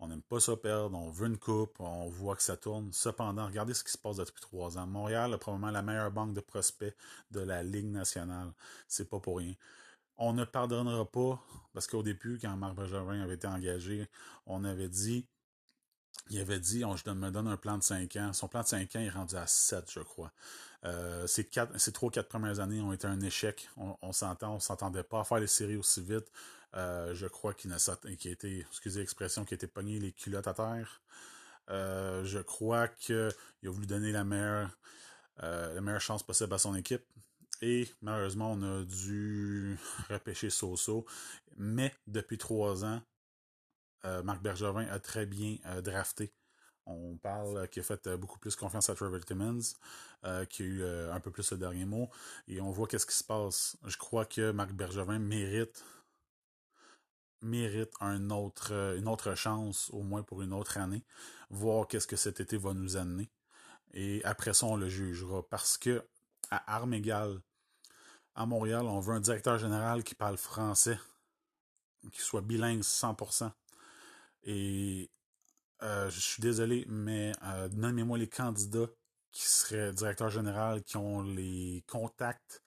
On 0.00 0.08
n'aime 0.08 0.22
pas 0.22 0.40
ça 0.40 0.56
perdre. 0.56 0.96
On 0.96 1.10
veut 1.10 1.26
une 1.26 1.38
coupe. 1.38 1.80
On 1.80 2.08
voit 2.08 2.36
que 2.36 2.42
ça 2.42 2.56
tourne. 2.56 2.92
Cependant, 2.92 3.46
regardez 3.46 3.74
ce 3.74 3.82
qui 3.82 3.90
se 3.90 3.98
passe 3.98 4.16
depuis 4.16 4.40
trois 4.40 4.78
ans. 4.78 4.86
Montréal 4.86 5.34
a 5.34 5.38
probablement 5.38 5.72
la 5.72 5.82
meilleure 5.82 6.10
banque 6.12 6.34
de 6.34 6.40
prospects 6.40 6.94
de 7.30 7.40
la 7.40 7.62
Ligue 7.62 7.90
nationale. 7.90 8.52
C'est 8.86 9.08
pas 9.08 9.20
pour 9.20 9.38
rien. 9.38 9.54
On 10.16 10.32
ne 10.32 10.44
pardonnera 10.44 11.04
pas, 11.04 11.40
parce 11.72 11.86
qu'au 11.86 12.02
début, 12.02 12.38
quand 12.40 12.56
Marc 12.56 12.74
Bergevin 12.74 13.20
avait 13.22 13.34
été 13.34 13.46
engagé, 13.46 14.08
on 14.46 14.64
avait 14.64 14.88
dit 14.88 15.26
il 16.30 16.40
avait 16.40 16.60
dit, 16.60 16.84
on, 16.84 16.96
je 16.96 17.08
me 17.10 17.30
donne 17.30 17.48
un 17.48 17.56
plan 17.56 17.78
de 17.78 17.82
5 17.82 18.16
ans. 18.16 18.32
Son 18.32 18.48
plan 18.48 18.62
de 18.62 18.66
5 18.66 18.96
ans 18.96 19.00
est 19.00 19.08
rendu 19.08 19.34
à 19.36 19.46
7, 19.46 19.90
je 19.90 20.00
crois. 20.00 20.32
Euh, 20.84 21.26
ces, 21.26 21.44
quatre, 21.44 21.78
ces 21.78 21.92
3 21.92 22.10
quatre 22.10 22.28
premières 22.28 22.60
années 22.60 22.80
ont 22.80 22.92
été 22.92 23.06
un 23.06 23.20
échec. 23.20 23.68
On, 23.76 24.12
s'entend, 24.12 24.54
on 24.56 24.60
s'entendait 24.60 25.02
pas 25.02 25.20
à 25.20 25.24
faire 25.24 25.38
les 25.38 25.46
séries 25.46 25.76
aussi 25.76 26.02
vite. 26.02 26.30
Euh, 26.74 27.14
je 27.14 27.26
crois 27.26 27.54
qu'il 27.54 27.72
a, 27.72 27.78
été, 28.04 28.60
excusez 28.68 29.00
l'expression, 29.00 29.44
qui 29.44 29.54
a 29.54 29.56
été 29.56 29.66
pogné 29.66 29.98
les 29.98 30.12
culottes 30.12 30.48
à 30.48 30.54
terre. 30.54 31.00
Euh, 31.70 32.24
je 32.24 32.38
crois 32.38 32.88
qu'il 32.88 33.16
a 33.16 33.70
voulu 33.70 33.86
donner 33.86 34.12
la 34.12 34.24
meilleure, 34.24 34.70
la 35.38 35.80
meilleure 35.80 36.00
chance 36.00 36.22
possible 36.22 36.52
à 36.52 36.58
son 36.58 36.74
équipe. 36.74 37.04
Et 37.62 37.88
malheureusement, 38.02 38.52
on 38.52 38.62
a 38.62 38.84
dû 38.84 39.78
repêcher 40.10 40.50
Soso. 40.50 41.06
Mais 41.56 41.92
depuis 42.06 42.38
trois 42.38 42.84
ans, 42.84 43.02
Marc 44.04 44.42
Bergevin 44.42 44.86
a 44.88 44.98
très 44.98 45.26
bien 45.26 45.56
euh, 45.66 45.80
drafté. 45.80 46.32
On 46.86 47.16
parle 47.18 47.68
qu'il 47.68 47.80
a 47.80 47.84
fait 47.84 48.06
euh, 48.06 48.16
beaucoup 48.16 48.38
plus 48.38 48.56
confiance 48.56 48.88
à 48.88 48.94
Trevor 48.94 49.24
Timmons, 49.24 49.60
qui 50.48 50.62
a 50.62 50.66
eu 50.66 50.84
un 50.84 51.20
peu 51.20 51.30
plus 51.30 51.50
le 51.52 51.58
dernier 51.58 51.84
mot. 51.84 52.08
Et 52.46 52.60
on 52.60 52.70
voit 52.70 52.86
qu'est-ce 52.86 53.06
qui 53.06 53.16
se 53.16 53.24
passe. 53.24 53.76
Je 53.84 53.96
crois 53.96 54.24
que 54.24 54.50
Marc 54.52 54.72
Bergevin 54.72 55.18
mérite 55.18 55.84
mérite 57.42 57.92
une 58.00 58.32
autre 58.32 59.34
chance, 59.34 59.90
au 59.90 60.02
moins 60.02 60.22
pour 60.22 60.42
une 60.42 60.52
autre 60.52 60.78
année, 60.78 61.04
voir 61.50 61.86
qu'est-ce 61.86 62.06
que 62.06 62.16
cet 62.16 62.40
été 62.40 62.56
va 62.56 62.74
nous 62.74 62.96
amener. 62.96 63.30
Et 63.92 64.22
après 64.24 64.54
ça, 64.54 64.66
on 64.66 64.76
le 64.76 64.88
jugera. 64.88 65.48
Parce 65.48 65.78
que, 65.78 66.04
à 66.50 66.74
armes 66.74 66.94
à 68.34 68.46
Montréal, 68.46 68.86
on 68.86 69.00
veut 69.00 69.14
un 69.14 69.20
directeur 69.20 69.58
général 69.58 70.04
qui 70.04 70.14
parle 70.14 70.36
français, 70.36 70.98
qui 72.12 72.20
soit 72.20 72.40
bilingue 72.40 72.82
100%. 72.82 73.50
Et 74.44 75.10
euh, 75.82 76.10
je 76.10 76.20
suis 76.20 76.42
désolé, 76.42 76.84
mais 76.88 77.32
euh, 77.44 77.68
nommez-moi 77.72 78.18
les 78.18 78.28
candidats 78.28 78.88
qui 79.32 79.44
seraient 79.46 79.92
directeurs 79.92 80.30
général, 80.30 80.82
qui 80.82 80.96
ont 80.96 81.22
les 81.22 81.84
contacts, 81.86 82.62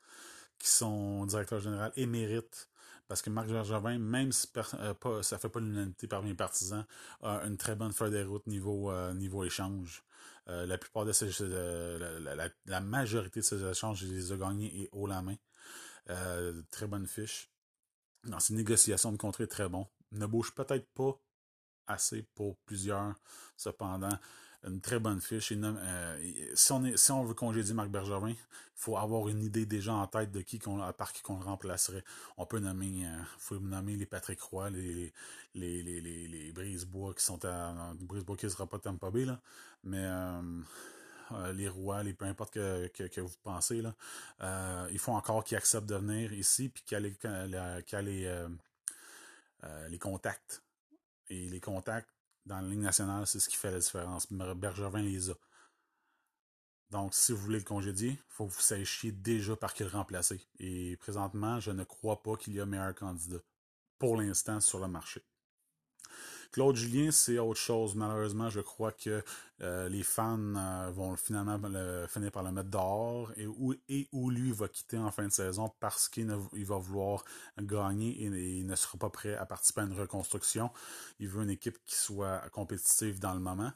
qui 0.59 0.69
sont 0.69 1.25
directeurs 1.25 1.59
général 1.59 1.91
émérites. 1.95 2.69
Parce 3.07 3.21
que 3.21 3.29
Marc 3.29 3.49
Bergevin, 3.49 3.99
même 3.99 4.31
si 4.31 4.47
euh, 4.75 4.93
pas, 4.93 5.21
ça 5.23 5.37
fait 5.37 5.49
pas 5.49 5.59
l'unanimité 5.59 6.07
parmi 6.07 6.29
les 6.29 6.35
partisans, 6.35 6.85
a 7.21 7.41
une 7.45 7.57
très 7.57 7.75
bonne 7.75 7.91
feuille 7.91 8.11
de 8.11 8.23
route 8.23 8.47
niveau, 8.47 8.93
niveau 9.13 9.43
échange. 9.43 10.03
la 10.47 10.77
plupart 10.77 11.05
de 11.05 11.11
ces 11.11 11.29
la, 12.65 12.81
majorité 12.81 13.41
de 13.41 13.45
ces 13.45 13.63
échanges, 13.65 14.03
il 14.03 14.15
les 14.15 14.31
a 14.31 14.37
gagnés 14.37 14.83
et 14.83 14.89
haut 14.93 15.07
la 15.07 15.21
main. 15.21 15.35
très 16.71 16.87
bonne 16.87 17.07
fiche. 17.07 17.49
Dans 18.23 18.39
ses 18.39 18.53
négociations 18.53 19.11
de 19.11 19.17
contrat, 19.17 19.47
très 19.47 19.67
bon. 19.67 19.87
Ne 20.11 20.25
bouge 20.25 20.53
peut-être 20.53 20.87
pas 20.93 21.19
assez 21.91 22.23
pour 22.35 22.55
plusieurs. 22.65 23.13
Cependant, 23.57 24.17
une 24.63 24.81
très 24.81 24.99
bonne 24.99 25.21
fiche. 25.21 25.53
Euh, 25.55 26.33
si, 26.53 26.71
on 26.71 26.83
est, 26.85 26.97
si 26.97 27.11
on 27.11 27.23
veut 27.23 27.33
congédier 27.33 27.73
Marc 27.73 27.89
Bergevin, 27.89 28.29
il 28.29 28.37
faut 28.75 28.97
avoir 28.97 29.27
une 29.27 29.43
idée 29.43 29.65
déjà 29.65 29.93
en 29.93 30.07
tête 30.07 30.31
de 30.31 30.41
qui 30.41 30.59
qu'on, 30.59 30.79
par 30.93 31.13
qui 31.13 31.21
qu'on 31.21 31.37
le 31.37 31.45
remplacerait. 31.45 32.03
On 32.37 32.45
peut 32.45 32.59
nommer, 32.59 33.05
euh, 33.05 33.21
faut 33.37 33.59
nommer 33.59 33.95
les 33.95 34.05
Patrick 34.05 34.41
Roy, 34.41 34.69
les, 34.69 35.13
les, 35.55 35.83
les, 35.83 36.01
les, 36.01 36.27
les 36.27 36.51
Brisebois 36.51 37.13
qui 37.13 37.23
sont 37.23 37.43
à, 37.45 37.93
Brisebois 37.99 38.37
qui 38.37 38.49
sera 38.49 38.67
pas 38.67 38.79
Tampa 38.79 39.09
Bay, 39.09 39.25
là, 39.25 39.39
mais, 39.83 40.03
euh, 40.03 40.41
les 41.53 41.69
rois, 41.69 42.03
les 42.03 42.13
peu 42.13 42.25
importe 42.25 42.53
que, 42.53 42.87
que, 42.87 43.21
vous 43.21 43.33
pensez, 43.41 43.81
là, 43.81 43.95
il 44.91 44.99
faut 44.99 45.13
encore 45.13 45.45
qu'ils 45.45 45.57
acceptent 45.57 45.87
de 45.87 45.95
venir 45.95 46.33
ici 46.33 46.67
puis 46.67 46.83
qu'il 46.83 46.95
y 46.95 47.95
a 47.95 48.01
les, 48.01 48.47
les 49.89 49.97
contacts 49.97 50.61
et 51.31 51.49
les 51.49 51.61
contacts 51.61 52.09
dans 52.45 52.59
la 52.59 52.67
ligne 52.67 52.81
nationale, 52.81 53.25
c'est 53.25 53.39
ce 53.39 53.47
qui 53.47 53.55
fait 53.55 53.71
la 53.71 53.79
différence. 53.79 54.31
Bergevin 54.31 55.01
les 55.01 55.29
a. 55.29 55.33
Donc, 56.89 57.13
si 57.13 57.31
vous 57.31 57.37
voulez 57.37 57.59
le 57.59 57.63
congédier, 57.63 58.09
il 58.09 58.23
faut 58.27 58.47
que 58.47 58.51
vous 58.51 58.59
sachiez 58.59 59.13
déjà 59.13 59.55
par 59.55 59.73
qui 59.73 59.83
le 59.83 59.89
remplacer. 59.89 60.45
Et 60.59 60.97
présentement, 60.97 61.59
je 61.61 61.71
ne 61.71 61.85
crois 61.85 62.21
pas 62.21 62.35
qu'il 62.35 62.53
y 62.53 62.59
a 62.59 62.65
meilleur 62.65 62.93
candidat 62.93 63.39
pour 63.97 64.17
l'instant 64.17 64.59
sur 64.59 64.79
le 64.79 64.89
marché. 64.89 65.23
Claude 66.51 66.75
Julien, 66.75 67.11
c'est 67.11 67.39
autre 67.39 67.59
chose. 67.59 67.95
Malheureusement, 67.95 68.49
je 68.49 68.59
crois 68.59 68.91
que 68.91 69.23
euh, 69.61 69.87
les 69.87 70.03
fans 70.03 70.37
euh, 70.37 70.91
vont 70.93 71.15
finalement 71.15 71.57
finir 72.07 72.31
par 72.31 72.43
le 72.43 72.51
mettre 72.51 72.69
dehors 72.69 73.31
et 73.37 73.47
où, 74.11 74.29
lui 74.29 74.51
va 74.51 74.67
quitter 74.67 74.97
en 74.97 75.11
fin 75.11 75.25
de 75.25 75.31
saison 75.31 75.71
parce 75.79 76.09
qu'il 76.09 76.27
va 76.29 76.77
vouloir 76.77 77.23
gagner 77.59 78.23
et, 78.23 78.25
et, 78.25 78.57
il 78.57 78.67
ne 78.67 78.75
sera 78.75 78.97
pas 78.97 79.09
prêt 79.09 79.35
à 79.35 79.45
participer 79.45 79.81
à 79.81 79.83
une 79.85 79.97
reconstruction. 79.97 80.71
Il 81.19 81.29
veut 81.29 81.43
une 81.43 81.51
équipe 81.51 81.77
qui 81.85 81.95
soit 81.95 82.39
compétitive 82.51 83.19
dans 83.19 83.33
le 83.33 83.39
moment. 83.39 83.71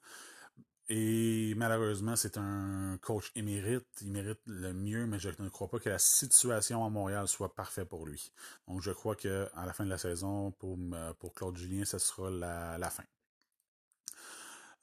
Et 0.87 1.53
malheureusement, 1.55 2.15
c'est 2.15 2.37
un 2.37 2.97
coach 3.01 3.31
émérite. 3.35 3.87
Il 4.01 4.11
mérite 4.11 4.39
le 4.45 4.71
mieux, 4.71 5.07
mais 5.07 5.17
je 5.17 5.29
ne 5.39 5.49
crois 5.49 5.67
pas 5.67 5.79
que 5.79 5.89
la 5.89 5.97
situation 5.97 6.85
à 6.85 6.89
Montréal 6.89 7.27
soit 7.27 7.55
parfaite 7.55 7.89
pour 7.89 8.05
lui. 8.05 8.31
Donc, 8.67 8.81
je 8.81 8.91
crois 8.91 9.15
qu'à 9.15 9.49
la 9.65 9.73
fin 9.73 9.83
de 9.83 9.89
la 9.89 9.97
saison, 9.97 10.51
pour, 10.51 10.77
pour 11.19 11.33
Claude 11.33 11.57
Julien, 11.57 11.85
ce 11.85 11.97
sera 11.97 12.29
la, 12.29 12.89
fin. 12.91 13.03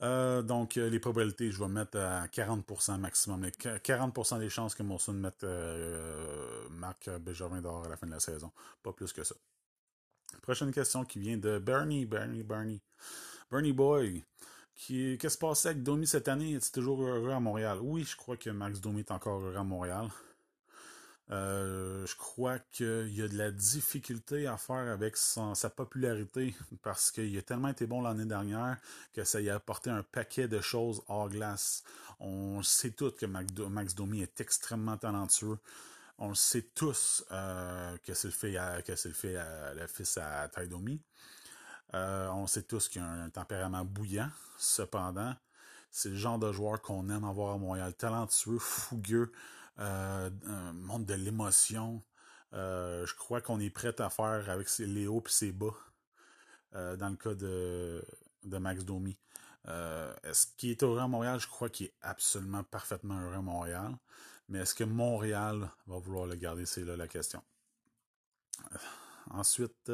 Euh, 0.03 0.43
donc, 0.43 0.75
les 0.75 0.99
probabilités, 0.99 1.53
je 1.53 1.63
vais 1.63 1.69
mettre 1.69 1.97
à 1.99 2.27
40% 2.27 2.99
maximum. 2.99 3.47
40% 3.47 4.41
des 4.41 4.49
chances 4.49 4.75
que 4.75 4.83
Monson 4.83 5.13
mette 5.13 5.45
euh, 5.45 6.69
Marc 6.71 7.09
Béjavin 7.21 7.61
dehors 7.61 7.85
à 7.85 7.89
la 7.89 7.97
fin 7.97 8.09
de 8.09 8.13
la 8.13 8.21
saison. 8.21 8.51
Pas 8.83 8.93
plus 8.93 9.13
que 9.13 9.23
ça. 9.23 9.37
Prochaine 10.41 10.73
question 10.73 11.05
qui 11.05 11.21
vient 11.21 11.37
de 11.37 11.59
Bernie, 11.61 12.07
Bernie, 12.07 12.43
Bernie. 12.43 12.81
Bernie 13.53 13.73
Boy. 13.73 14.25
Qu'est-ce 14.77 15.17
qui 15.17 15.31
se 15.31 15.39
passait 15.39 15.69
avec 15.69 15.83
Domi 15.83 16.07
cette 16.07 16.29
année? 16.29 16.55
Est-il 16.55 16.73
toujours 16.73 17.03
heureux 17.03 17.31
à 17.31 17.41
Montréal? 17.41 17.79
Oui, 17.83 18.05
je 18.05 18.17
crois 18.17 18.37
que 18.37 18.51
Max 18.51 18.81
Domi 18.81 19.01
est 19.01 19.11
encore 19.11 19.41
heureux 19.41 19.57
à 19.57 19.63
Montréal. 19.63 20.09
Euh, 21.31 22.05
je 22.05 22.17
crois 22.17 22.59
qu'il 22.59 23.15
y 23.15 23.23
a 23.23 23.29
de 23.29 23.39
la 23.39 23.51
difficulté 23.51 24.47
à 24.47 24.57
faire 24.57 24.93
avec 24.93 25.17
sa 25.17 25.71
popularité 25.71 26.55
parce 26.83 27.11
qu'il 27.11 27.37
a 27.39 27.43
tellement 27.43 27.69
été 27.69 27.87
bon 27.87 28.03
l'année 28.03 28.27
dernière 28.27 28.77
que 29.15 29.25
ça 29.25 29.41
y 29.41 29.49
a 29.49 29.55
apporté 29.55 29.89
un 29.89 30.03
paquet 30.03 30.49
de 30.49 30.61
choses 30.61 31.03
hors 31.09 31.31
glace. 31.31 31.85
On 32.21 32.63
sait 32.63 32.91
tous 32.91 33.13
que 33.13 33.27
Max 33.27 33.95
Domi 33.95 34.21
est 34.21 34.41
extrêmement 34.41 34.97
talentueux. 34.97 35.59
On 36.19 36.29
le 36.29 36.35
sait 36.35 36.63
tous 36.75 37.25
euh, 37.31 37.97
que 38.05 38.15
c'est 38.15 38.29
le 38.29 38.35
fait 38.35 38.83
que 38.85 38.95
c'est 38.95 39.09
le 39.09 39.15
fait 39.15 39.37
le 39.75 39.87
fils 39.87 40.19
à 40.19 40.49
Ty 40.49 40.69
Domi. 40.69 41.01
Euh, 41.95 42.29
on 42.31 42.47
sait 42.47 42.63
tous 42.63 42.89
qu'il 42.89 43.03
a 43.03 43.07
un 43.07 43.31
tempérament 43.31 43.85
bouillant. 43.85 44.31
Cependant, 44.59 45.35
c'est 45.91 46.09
le 46.09 46.17
genre 46.17 46.39
de 46.39 46.51
joueur 46.53 46.81
qu'on 46.81 47.09
aime 47.11 47.25
avoir 47.25 47.55
à 47.55 47.59
Montréal. 47.59 47.95
Talentueux, 47.95 48.59
fougueux, 48.59 49.31
euh, 49.79 50.31
monde 50.75 51.05
de 51.05 51.15
l'émotion. 51.15 52.03
Euh, 52.55 53.07
je 53.07 53.15
crois 53.15 53.41
qu'on 53.41 53.61
est 53.61 53.71
prêt 53.71 54.01
à 54.01 54.11
faire 54.11 54.49
avec 54.49 54.69
ses 54.69 54.87
Léo 54.87 55.23
et 55.25 55.31
ses 55.31 55.53
bas. 55.53 55.75
Euh, 56.75 56.97
dans 56.97 57.11
le 57.11 57.17
cas 57.17 57.35
de, 57.35 58.03
de 58.45 58.59
Max 58.59 58.85
Domi. 58.85 59.19
est-ce 59.67 60.47
qu'il 60.57 60.71
est 60.71 60.83
heureux 60.83 60.99
à 60.99 61.07
Montréal? 61.07 61.39
Je 61.39 61.47
crois 61.47 61.69
qu'il 61.69 61.87
est 61.87 61.95
absolument 62.01 62.65
parfaitement 62.65 63.21
heureux 63.21 63.35
à 63.35 63.43
Montréal. 63.43 63.95
Mais 64.49 64.61
est-ce 64.61 64.75
que 64.75 64.85
Montréal 64.85 65.71
va 65.87 65.99
vouloir 65.99 66.27
le 66.27 66.37
garder? 66.37 66.65
C'est 66.65 66.85
là 66.85 66.97
la 66.97 67.09
question. 67.09 67.43
Ensuite, 69.31 69.91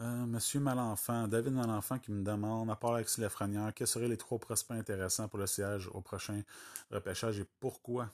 euh, 0.00 0.26
Monsieur 0.26 0.60
Malenfant, 0.60 1.28
David 1.28 1.52
Malenfant 1.52 1.98
qui 1.98 2.10
me 2.10 2.22
demande, 2.22 2.70
à 2.70 2.76
part 2.76 2.94
Alexis 2.94 3.20
Lafrenière, 3.20 3.72
quels 3.74 3.86
seraient 3.86 4.08
les 4.08 4.16
trois 4.16 4.38
prospects 4.38 4.76
intéressants 4.76 5.28
pour 5.28 5.38
le 5.38 5.46
siège 5.46 5.88
au 5.92 6.00
prochain 6.00 6.42
repêchage 6.90 7.38
et 7.38 7.46
pourquoi? 7.60 8.08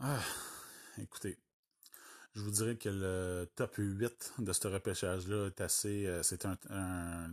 Ah, 0.00 0.20
écoutez, 0.98 1.38
je 2.34 2.42
vous 2.42 2.50
dirais 2.50 2.76
que 2.76 2.88
le 2.88 3.48
top 3.54 3.74
8 3.78 4.34
de 4.38 4.52
ce 4.52 4.68
repêchage-là 4.68 5.46
est 5.46 5.60
assez. 5.60 6.06
Euh, 6.06 6.22
c'est 6.22 6.44
un, 6.44 6.56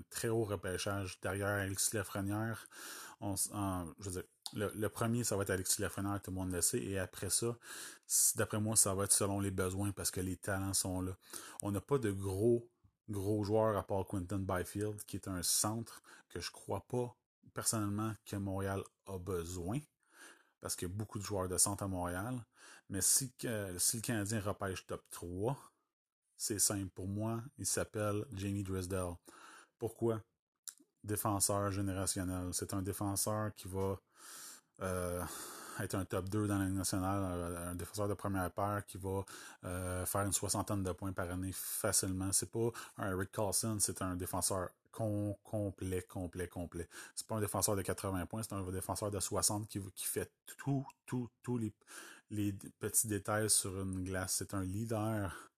très 0.09 0.29
haut 0.29 0.43
repêchage 0.43 1.19
derrière 1.21 1.47
Alexis 1.47 1.95
Lafrenière. 1.95 2.67
Je 3.21 3.49
veux 3.99 4.11
dire, 4.11 4.23
le, 4.53 4.87
premier, 4.89 5.23
ça 5.23 5.35
va 5.35 5.43
être 5.43 5.49
Alexis 5.49 5.81
Lafrenière, 5.81 6.21
tout 6.21 6.31
le 6.31 6.35
monde 6.35 6.51
le 6.51 6.61
sait. 6.61 6.81
Et 6.81 6.99
après 6.99 7.29
ça, 7.29 7.57
d'après 8.35 8.59
moi, 8.59 8.75
ça 8.75 8.93
va 8.93 9.05
être 9.05 9.11
selon 9.11 9.39
les 9.39 9.51
besoins 9.51 9.91
parce 9.91 10.11
que 10.11 10.21
les 10.21 10.37
talents 10.37 10.73
sont 10.73 11.01
là. 11.01 11.17
On 11.61 11.71
n'a 11.71 11.81
pas 11.81 11.97
de 11.97 12.11
gros, 12.11 12.69
gros 13.11 13.43
joueurs 13.43 13.77
à 13.77 13.85
part 13.85 14.05
Quentin 14.05 14.39
Byfield, 14.39 15.03
qui 15.05 15.17
est 15.17 15.27
un 15.27 15.43
centre 15.43 16.01
que 16.29 16.39
je 16.39 16.51
crois 16.51 16.85
pas 16.87 17.15
personnellement 17.53 18.13
que 18.25 18.35
Montréal 18.37 18.83
a 19.07 19.17
besoin 19.17 19.79
parce 20.61 20.75
qu'il 20.75 20.87
y 20.87 20.91
a 20.91 20.93
beaucoup 20.93 21.19
de 21.19 21.23
joueurs 21.23 21.49
de 21.49 21.57
centre 21.57 21.83
à 21.83 21.87
Montréal. 21.87 22.39
Mais 22.89 23.01
si, 23.01 23.33
si 23.77 23.97
le 23.97 24.01
Canadien 24.01 24.39
repêche 24.39 24.85
top 24.85 25.03
3, 25.09 25.57
c'est 26.37 26.59
simple 26.59 26.89
pour 26.89 27.07
moi, 27.07 27.41
il 27.57 27.65
s'appelle 27.65 28.25
Jamie 28.33 28.63
Dresdell. 28.63 29.15
Pourquoi? 29.77 30.21
Défenseur 31.03 31.71
générationnel. 31.71 32.53
C'est 32.53 32.73
un 32.73 32.81
défenseur 32.81 33.53
qui 33.55 33.67
va 33.67 33.99
euh, 34.81 35.23
être 35.83 35.95
un 35.95 36.05
top 36.05 36.29
2 36.29 36.47
dans 36.47 36.57
la 36.57 36.65
Ligue 36.65 36.75
nationale, 36.75 37.57
un 37.69 37.75
défenseur 37.75 38.07
de 38.07 38.13
première 38.13 38.49
paire 38.51 38.83
qui 38.87 38.97
va 38.97 39.23
euh, 39.65 40.05
faire 40.05 40.21
une 40.21 40.33
soixantaine 40.33 40.83
de 40.83 40.91
points 40.91 41.13
par 41.13 41.29
année 41.29 41.51
facilement. 41.53 42.31
C'est 42.31 42.51
pas 42.51 42.69
un 42.97 43.11
Eric 43.11 43.31
Carlson, 43.31 43.77
c'est 43.79 44.01
un 44.01 44.15
défenseur 44.15 44.69
complet, 44.91 46.01
complet, 46.03 46.47
complet. 46.47 46.87
C'est 47.15 47.27
pas 47.27 47.35
un 47.35 47.41
défenseur 47.41 47.75
de 47.75 47.81
80 47.81 48.25
points, 48.25 48.43
c'est 48.43 48.53
un 48.53 48.63
défenseur 48.71 49.11
de 49.11 49.19
60 49.19 49.67
qui, 49.67 49.81
fait 49.95 50.29
tout, 50.57 50.85
tout, 51.05 51.29
tous 51.41 51.57
les, 51.57 52.53
petits 52.79 53.07
détails 53.07 53.49
sur 53.49 53.79
une 53.81 54.03
glace. 54.03 54.35
C'est 54.37 54.53
un 54.53 54.63
leader. 54.63 55.51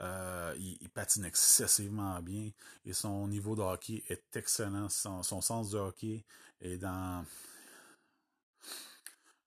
Euh, 0.00 0.54
il, 0.58 0.88
patine 0.88 1.26
excessivement 1.26 2.18
bien 2.22 2.50
et 2.86 2.94
son 2.94 3.28
niveau 3.28 3.54
de 3.54 3.60
hockey 3.60 4.02
est 4.08 4.36
excellent. 4.36 4.88
Son, 4.88 5.22
sens 5.22 5.70
de 5.70 5.78
hockey 5.78 6.24
est 6.60 6.78
dans, 6.78 7.24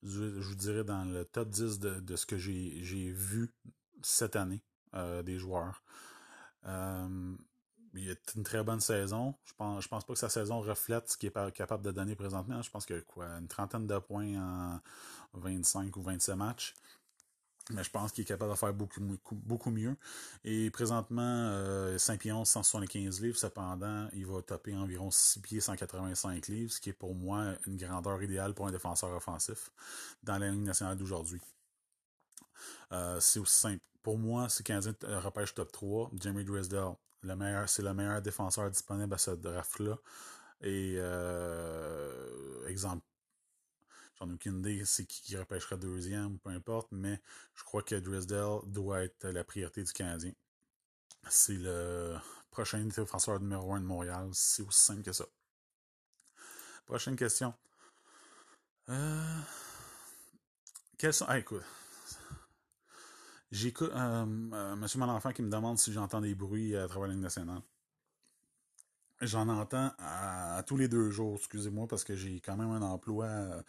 je, 0.06 0.24
vous 0.24 0.56
dirais, 0.56 0.84
dans 0.84 1.04
le 1.06 1.26
top 1.26 1.50
10 1.50 1.80
de, 1.80 2.16
ce 2.16 2.26
que 2.26 2.38
j'ai 2.38 3.12
vu 3.12 3.54
cette 4.02 4.36
année 4.36 4.62
euh, 4.94 5.24
des 5.24 5.38
joueurs. 5.38 5.84
Euh, 6.66 7.36
il 7.94 8.12
a 8.12 8.16
une 8.36 8.44
très 8.44 8.64
bonne 8.64 8.82
saison. 8.82 9.36
Je 9.46 9.54
pense, 9.54 9.84
je 9.84 9.88
pense 9.88 10.06
pas 10.06 10.14
que 10.14 10.20
sa 10.20 10.30
saison 10.30 10.60
reflète 10.60 11.10
ce 11.10 11.18
qu'il 11.18 11.28
est 11.30 11.52
capable 11.54 11.84
de 11.84 11.92
donner 11.92 12.16
présentement. 12.16 12.62
Je 12.62 12.70
pense 12.70 12.86
que 12.86 13.00
quoi, 13.02 13.26
une 13.40 13.48
trentaine 13.48 13.88
de 13.88 13.98
points 14.00 14.36
en 14.36 14.82
25 15.34 15.96
ou 15.96 16.02
27 16.02 16.36
matchs. 16.36 16.74
Mais 17.72 17.84
je 17.84 17.90
pense 17.90 18.12
qu'il 18.12 18.22
est 18.22 18.26
capable 18.26 18.52
de 18.52 18.58
faire 18.58 18.74
beaucoup, 18.74 19.02
beaucoup 19.32 19.72
mieux. 19.72 19.96
Et 20.44 20.70
présentement, 20.70 21.50
5 21.98 22.14
euh, 22.14 22.18
pieds 22.18 22.32
11, 22.32 22.48
175 22.48 23.22
livres. 23.22 23.38
Cependant, 23.38 24.08
il 24.14 24.26
va 24.28 24.42
taper 24.44 24.76
environ 24.76 25.10
6 25.10 25.40
pieds 25.40 25.62
185 25.62 26.48
livres, 26.48 26.72
ce 26.72 26.80
qui 26.80 26.92
est 26.92 26.94
pour 26.94 27.16
moi 27.16 27.56
une 27.66 27.78
grandeur 27.78 28.22
idéale 28.22 28.54
pour 28.54 28.68
un 28.68 28.72
défenseur 28.72 29.10
offensif 29.16 29.72
dans 30.22 30.38
la 30.38 30.50
ligne 30.50 30.64
nationale 30.64 30.96
d'aujourd'hui. 30.96 31.42
Euh, 32.92 33.20
c'est 33.20 33.40
aussi 33.40 33.56
simple. 33.56 33.84
Pour 34.04 34.20
moi, 34.20 34.48
si 34.50 34.62
le 34.62 34.66
Canadien 34.66 34.94
repêche 35.20 35.56
top 35.56 35.72
3, 35.72 36.12
Jamie 36.20 36.46
Dresdell, 36.46 36.94
c'est 37.68 37.82
le 37.82 37.94
meilleur 37.94 38.22
défenseur 38.22 38.70
disponible 38.70 39.14
à 39.14 39.18
ce 39.18 39.32
draft-là. 39.32 39.98
Et 40.62 40.96
euh, 40.98 42.68
exemple, 42.68 43.04
j'en 44.20 44.30
ai 44.30 44.34
aucune 44.34 44.60
idée 44.60 44.84
c'est 44.86 45.06
qui, 45.06 45.22
qui 45.22 45.38
repêchera 45.38 45.78
deuxième, 45.78 46.40
peu 46.40 46.50
importe, 46.50 46.88
mais 46.92 47.22
je 47.54 47.64
crois 47.64 47.84
que 47.84 47.96
Dresdell 47.96 48.60
doit 48.66 49.04
être 49.04 49.28
la 49.28 49.44
priorité 49.44 49.84
du 49.84 49.92
Canadien. 49.94 50.32
C'est 51.30 51.58
le 51.58 52.16
prochain 52.52 52.84
défenseur 52.86 53.40
numéro 53.40 53.74
1 53.74 53.82
de 53.82 53.86
Montréal. 53.86 54.30
C'est 54.34 54.64
aussi 54.64 54.80
simple 54.80 55.04
que 55.04 55.12
ça. 55.12 55.26
Prochaine 56.86 57.16
question. 57.16 57.54
Euh... 58.90 59.40
Quels 60.98 61.14
sont. 61.14 61.26
Ah, 61.28 61.40
écoute, 61.40 61.64
J'écoute 63.52 63.92
euh, 63.94 64.26
euh, 64.54 64.76
Monsieur 64.76 65.00
Malenfant 65.00 65.32
qui 65.32 65.42
me 65.42 65.50
demande 65.50 65.78
si 65.78 65.92
j'entends 65.94 66.22
des 66.22 66.36
bruits 66.36 66.76
à 66.76 66.88
travers 66.88 67.08
la 67.08 67.14
ligne 67.14 67.24
nationale. 67.24 67.62
J'en 69.22 69.48
entends 69.48 69.92
à, 69.98 70.62
tous 70.68 70.76
les 70.78 70.88
deux 70.88 71.10
jours, 71.10 71.36
excusez-moi, 71.38 71.88
parce 71.88 72.04
que 72.04 72.16
j'ai 72.16 72.42
quand 72.42 72.58
même 72.58 72.72
un 72.72 72.82
emploi 72.82 73.64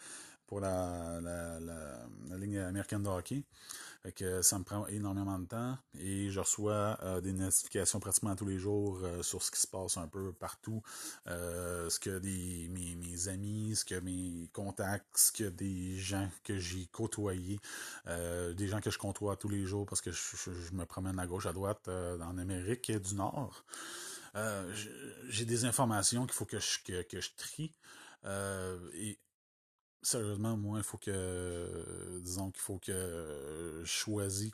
pour 0.47 0.61
la, 0.61 1.19
la, 1.21 1.59
la, 1.59 2.37
ligne 2.37 2.59
américaine 2.59 3.03
de 3.03 3.09
hockey. 3.09 3.43
que 4.15 4.41
ça 4.41 4.57
me 4.57 4.63
prend 4.63 4.87
énormément 4.87 5.37
de 5.37 5.45
temps 5.45 5.77
et 5.99 6.29
je 6.29 6.39
reçois 6.39 6.97
euh, 7.03 7.19
des 7.19 7.33
notifications 7.33 7.99
pratiquement 7.99 8.33
tous 8.35 8.45
les 8.45 8.57
jours 8.57 8.99
euh, 9.03 9.21
sur 9.21 9.43
ce 9.43 9.51
qui 9.51 9.59
se 9.59 9.67
passe 9.67 9.97
un 9.97 10.07
peu 10.07 10.31
partout. 10.31 10.81
Euh, 11.27 11.89
ce 11.89 11.99
que 11.99 12.17
des, 12.19 12.69
mes, 12.69 12.95
mes, 12.95 13.27
amis, 13.27 13.75
ce 13.75 13.83
que 13.83 13.99
mes 13.99 14.49
contacts, 14.53 15.17
ce 15.17 15.31
que 15.33 15.49
des 15.49 15.97
gens 15.97 16.29
que 16.45 16.57
j'ai 16.57 16.85
côtoyés, 16.87 17.59
des 18.05 18.67
gens 18.67 18.79
que 18.79 18.89
je 18.89 18.97
côtoie 18.97 19.35
tous 19.35 19.49
les 19.49 19.65
jours 19.65 19.85
parce 19.85 20.01
que 20.01 20.11
je, 20.11 20.71
me 20.73 20.85
promène 20.85 21.19
à 21.19 21.27
gauche, 21.27 21.45
à 21.45 21.53
droite 21.53 21.89
en 21.89 22.37
Amérique 22.37 22.91
du 22.91 23.15
Nord. 23.15 23.65
j'ai 25.27 25.45
des 25.45 25.65
informations 25.65 26.25
qu'il 26.25 26.33
faut 26.35 26.45
que 26.45 26.59
je, 26.59 26.79
que, 26.85 27.01
que 27.01 27.19
je 27.19 27.29
trie. 27.35 27.73
et 28.93 29.19
sérieusement, 30.01 30.57
moi, 30.57 30.79
il 30.79 30.83
faut 30.83 30.97
que, 30.97 32.19
disons 32.21 32.51
qu'il 32.51 32.61
faut 32.61 32.79
que 32.79 33.81
je 33.83 33.85
choisis 33.85 34.51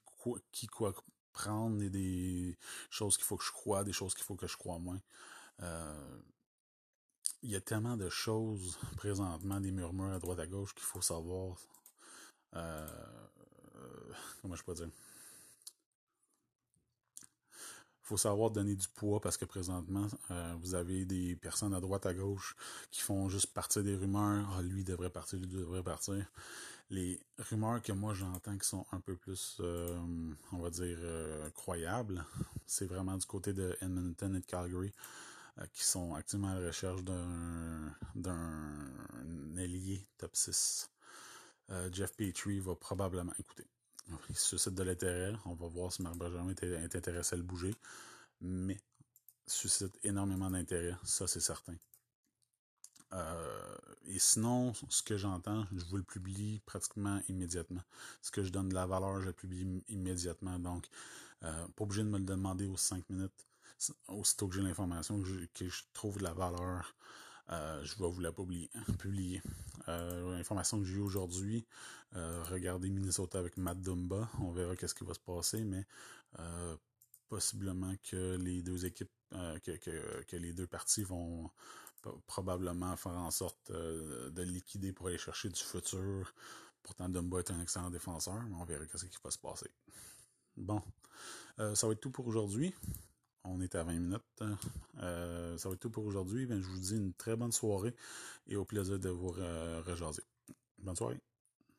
qui 0.51 0.67
quoi 0.67 0.93
prendre 1.33 1.81
et 1.81 1.89
des 1.89 2.57
choses 2.89 3.17
qu'il 3.17 3.25
faut 3.25 3.37
que 3.37 3.43
je 3.43 3.51
crois, 3.51 3.83
des 3.83 3.93
choses 3.93 4.13
qu'il 4.13 4.23
faut 4.23 4.35
que 4.35 4.47
je 4.47 4.57
crois 4.57 4.79
moins. 4.79 5.01
Euh, 5.61 6.19
il 7.41 7.51
y 7.51 7.55
a 7.55 7.61
tellement 7.61 7.97
de 7.97 8.09
choses 8.09 8.77
présentement, 8.97 9.59
des 9.59 9.71
murmures 9.71 10.13
à 10.13 10.19
droite 10.19 10.39
à 10.39 10.47
gauche 10.47 10.73
qu'il 10.73 10.85
faut 10.85 11.01
savoir. 11.01 11.57
Euh, 12.55 12.87
comment 14.41 14.55
je 14.55 14.63
peux 14.63 14.73
dire? 14.73 14.89
Faut 18.03 18.17
savoir 18.17 18.51
donner 18.51 18.75
du 18.75 18.87
poids 18.89 19.21
parce 19.21 19.37
que 19.37 19.45
présentement, 19.45 20.07
euh, 20.29 20.55
vous 20.59 20.75
avez 20.75 21.05
des 21.05 21.35
personnes 21.37 21.73
à 21.73 21.79
droite, 21.79 22.05
à 22.05 22.13
gauche 22.13 22.55
qui 22.91 23.01
font 23.01 23.29
juste 23.29 23.47
partir 23.53 23.83
des 23.83 23.95
rumeurs. 23.95 24.45
Ah, 24.57 24.61
lui 24.61 24.83
devrait 24.83 25.09
partir, 25.09 25.39
lui 25.39 25.47
devrait 25.47 25.83
partir. 25.83 26.25
Les 26.89 27.19
rumeurs 27.39 27.81
que 27.81 27.93
moi 27.93 28.13
j'entends 28.13 28.57
qui 28.57 28.67
sont 28.67 28.85
un 28.91 28.99
peu 28.99 29.15
plus, 29.15 29.57
euh, 29.61 29.97
on 30.51 30.57
va 30.57 30.69
dire, 30.69 30.97
euh, 30.99 31.49
croyables, 31.51 32.25
c'est 32.67 32.85
vraiment 32.85 33.17
du 33.17 33.25
côté 33.25 33.53
de 33.53 33.75
Edmonton 33.81 34.35
et 34.35 34.39
de 34.41 34.45
Calgary 34.45 34.91
qui 35.71 35.83
sont 35.83 36.15
activement 36.15 36.47
à 36.47 36.59
la 36.59 36.67
recherche 36.67 37.03
d'un 37.03 37.93
d'un 38.15 39.55
ailier 39.55 40.03
top 40.17 40.35
6. 40.35 40.89
Jeff 41.91 42.15
Petrie 42.15 42.59
va 42.59 42.75
probablement, 42.75 43.33
écouter 43.37 43.67
il 44.29 44.35
suscite 44.35 44.75
de 44.75 44.83
l'intérêt. 44.83 45.33
On 45.45 45.53
va 45.53 45.67
voir 45.67 45.91
si 45.91 46.01
Marc 46.01 46.17
Benjamin 46.17 46.53
est, 46.61 46.95
intéressé 46.95 47.35
à 47.35 47.37
le 47.37 47.43
bouger. 47.43 47.73
Mais 48.41 48.79
suscite 49.47 49.97
énormément 50.03 50.49
d'intérêt, 50.49 50.95
ça 51.03 51.27
c'est 51.27 51.39
certain. 51.39 51.75
Euh, 53.13 53.75
et 54.07 54.19
sinon, 54.19 54.73
ce 54.89 55.03
que 55.03 55.17
j'entends, 55.17 55.65
je 55.75 55.85
vous 55.85 55.97
le 55.97 56.03
publie 56.03 56.61
pratiquement 56.65 57.21
immédiatement. 57.29 57.83
Ce 58.21 58.31
que 58.31 58.43
je 58.43 58.51
donne 58.51 58.69
de 58.69 58.73
la 58.73 58.85
valeur, 58.85 59.21
je 59.21 59.27
le 59.27 59.33
publie 59.33 59.83
immédiatement. 59.87 60.57
Donc, 60.59 60.87
euh, 61.43 61.67
pas 61.75 61.83
obligé 61.83 62.03
de 62.03 62.09
me 62.09 62.17
le 62.17 62.25
demander 62.25 62.65
aux 62.65 62.77
5 62.77 63.07
minutes. 63.09 63.47
Aussitôt 64.07 64.47
que 64.47 64.55
j'ai 64.55 64.61
l'information, 64.61 65.21
que, 65.53 65.69
je 65.69 65.83
trouve 65.93 66.17
de 66.17 66.23
la 66.23 66.33
valeur, 66.33 66.95
euh, 67.49 67.83
je 67.83 67.95
vais 67.97 68.09
vous 68.09 68.21
la 68.21 68.31
publier. 68.99 69.41
Euh, 69.87 70.37
L'information 70.37 70.79
que 70.79 70.85
j'ai 70.85 70.95
eue 70.95 71.01
aujourd'hui, 71.01 71.65
euh, 72.15 72.43
regardez 72.49 72.89
Minnesota 72.89 73.39
avec 73.39 73.57
Matt 73.57 73.81
Dumba. 73.81 74.29
On 74.39 74.51
verra 74.51 74.75
qu'est-ce 74.75 74.95
qui 74.95 75.03
va 75.03 75.13
se 75.13 75.19
passer, 75.19 75.63
mais 75.63 75.85
possiblement 77.29 77.93
que 78.09 78.37
les 78.37 78.61
deux 78.61 78.85
équipes, 78.85 79.11
que, 79.31 80.35
les 80.35 80.53
deux 80.53 80.67
parties 80.67 81.03
vont 81.03 81.49
probablement 82.27 82.95
faire 82.97 83.13
en 83.13 83.31
sorte 83.31 83.71
de 83.71 84.41
liquider 84.41 84.93
pour 84.93 85.07
aller 85.07 85.17
chercher 85.17 85.49
du 85.49 85.61
futur. 85.61 86.33
Pourtant, 86.81 87.07
Dumba 87.09 87.39
est 87.39 87.51
un 87.51 87.61
excellent 87.61 87.89
défenseur, 87.89 88.41
mais 88.43 88.55
on 88.55 88.65
verra 88.65 88.85
qu'est-ce 88.85 89.05
qui 89.05 89.17
va 89.23 89.31
se 89.31 89.37
passer. 89.37 89.69
Bon, 90.57 90.81
ça 91.57 91.87
va 91.87 91.93
être 91.93 92.01
tout 92.01 92.11
pour 92.11 92.27
aujourd'hui. 92.27 92.73
On 93.45 93.59
est 93.61 93.75
à 93.75 93.83
20 93.83 93.93
minutes. 93.93 94.43
Euh, 95.01 95.57
ça 95.57 95.69
va 95.69 95.75
être 95.75 95.81
tout 95.81 95.89
pour 95.89 96.05
aujourd'hui. 96.05 96.45
Ben, 96.45 96.61
je 96.61 96.67
vous 96.67 96.79
dis 96.79 96.95
une 96.95 97.13
très 97.13 97.35
bonne 97.35 97.51
soirée 97.51 97.93
et 98.47 98.55
au 98.55 98.65
plaisir 98.65 98.99
de 98.99 99.09
vous 99.09 99.29
rejaser. 99.29 100.23
Bonne 100.79 100.95
soirée. 100.95 101.19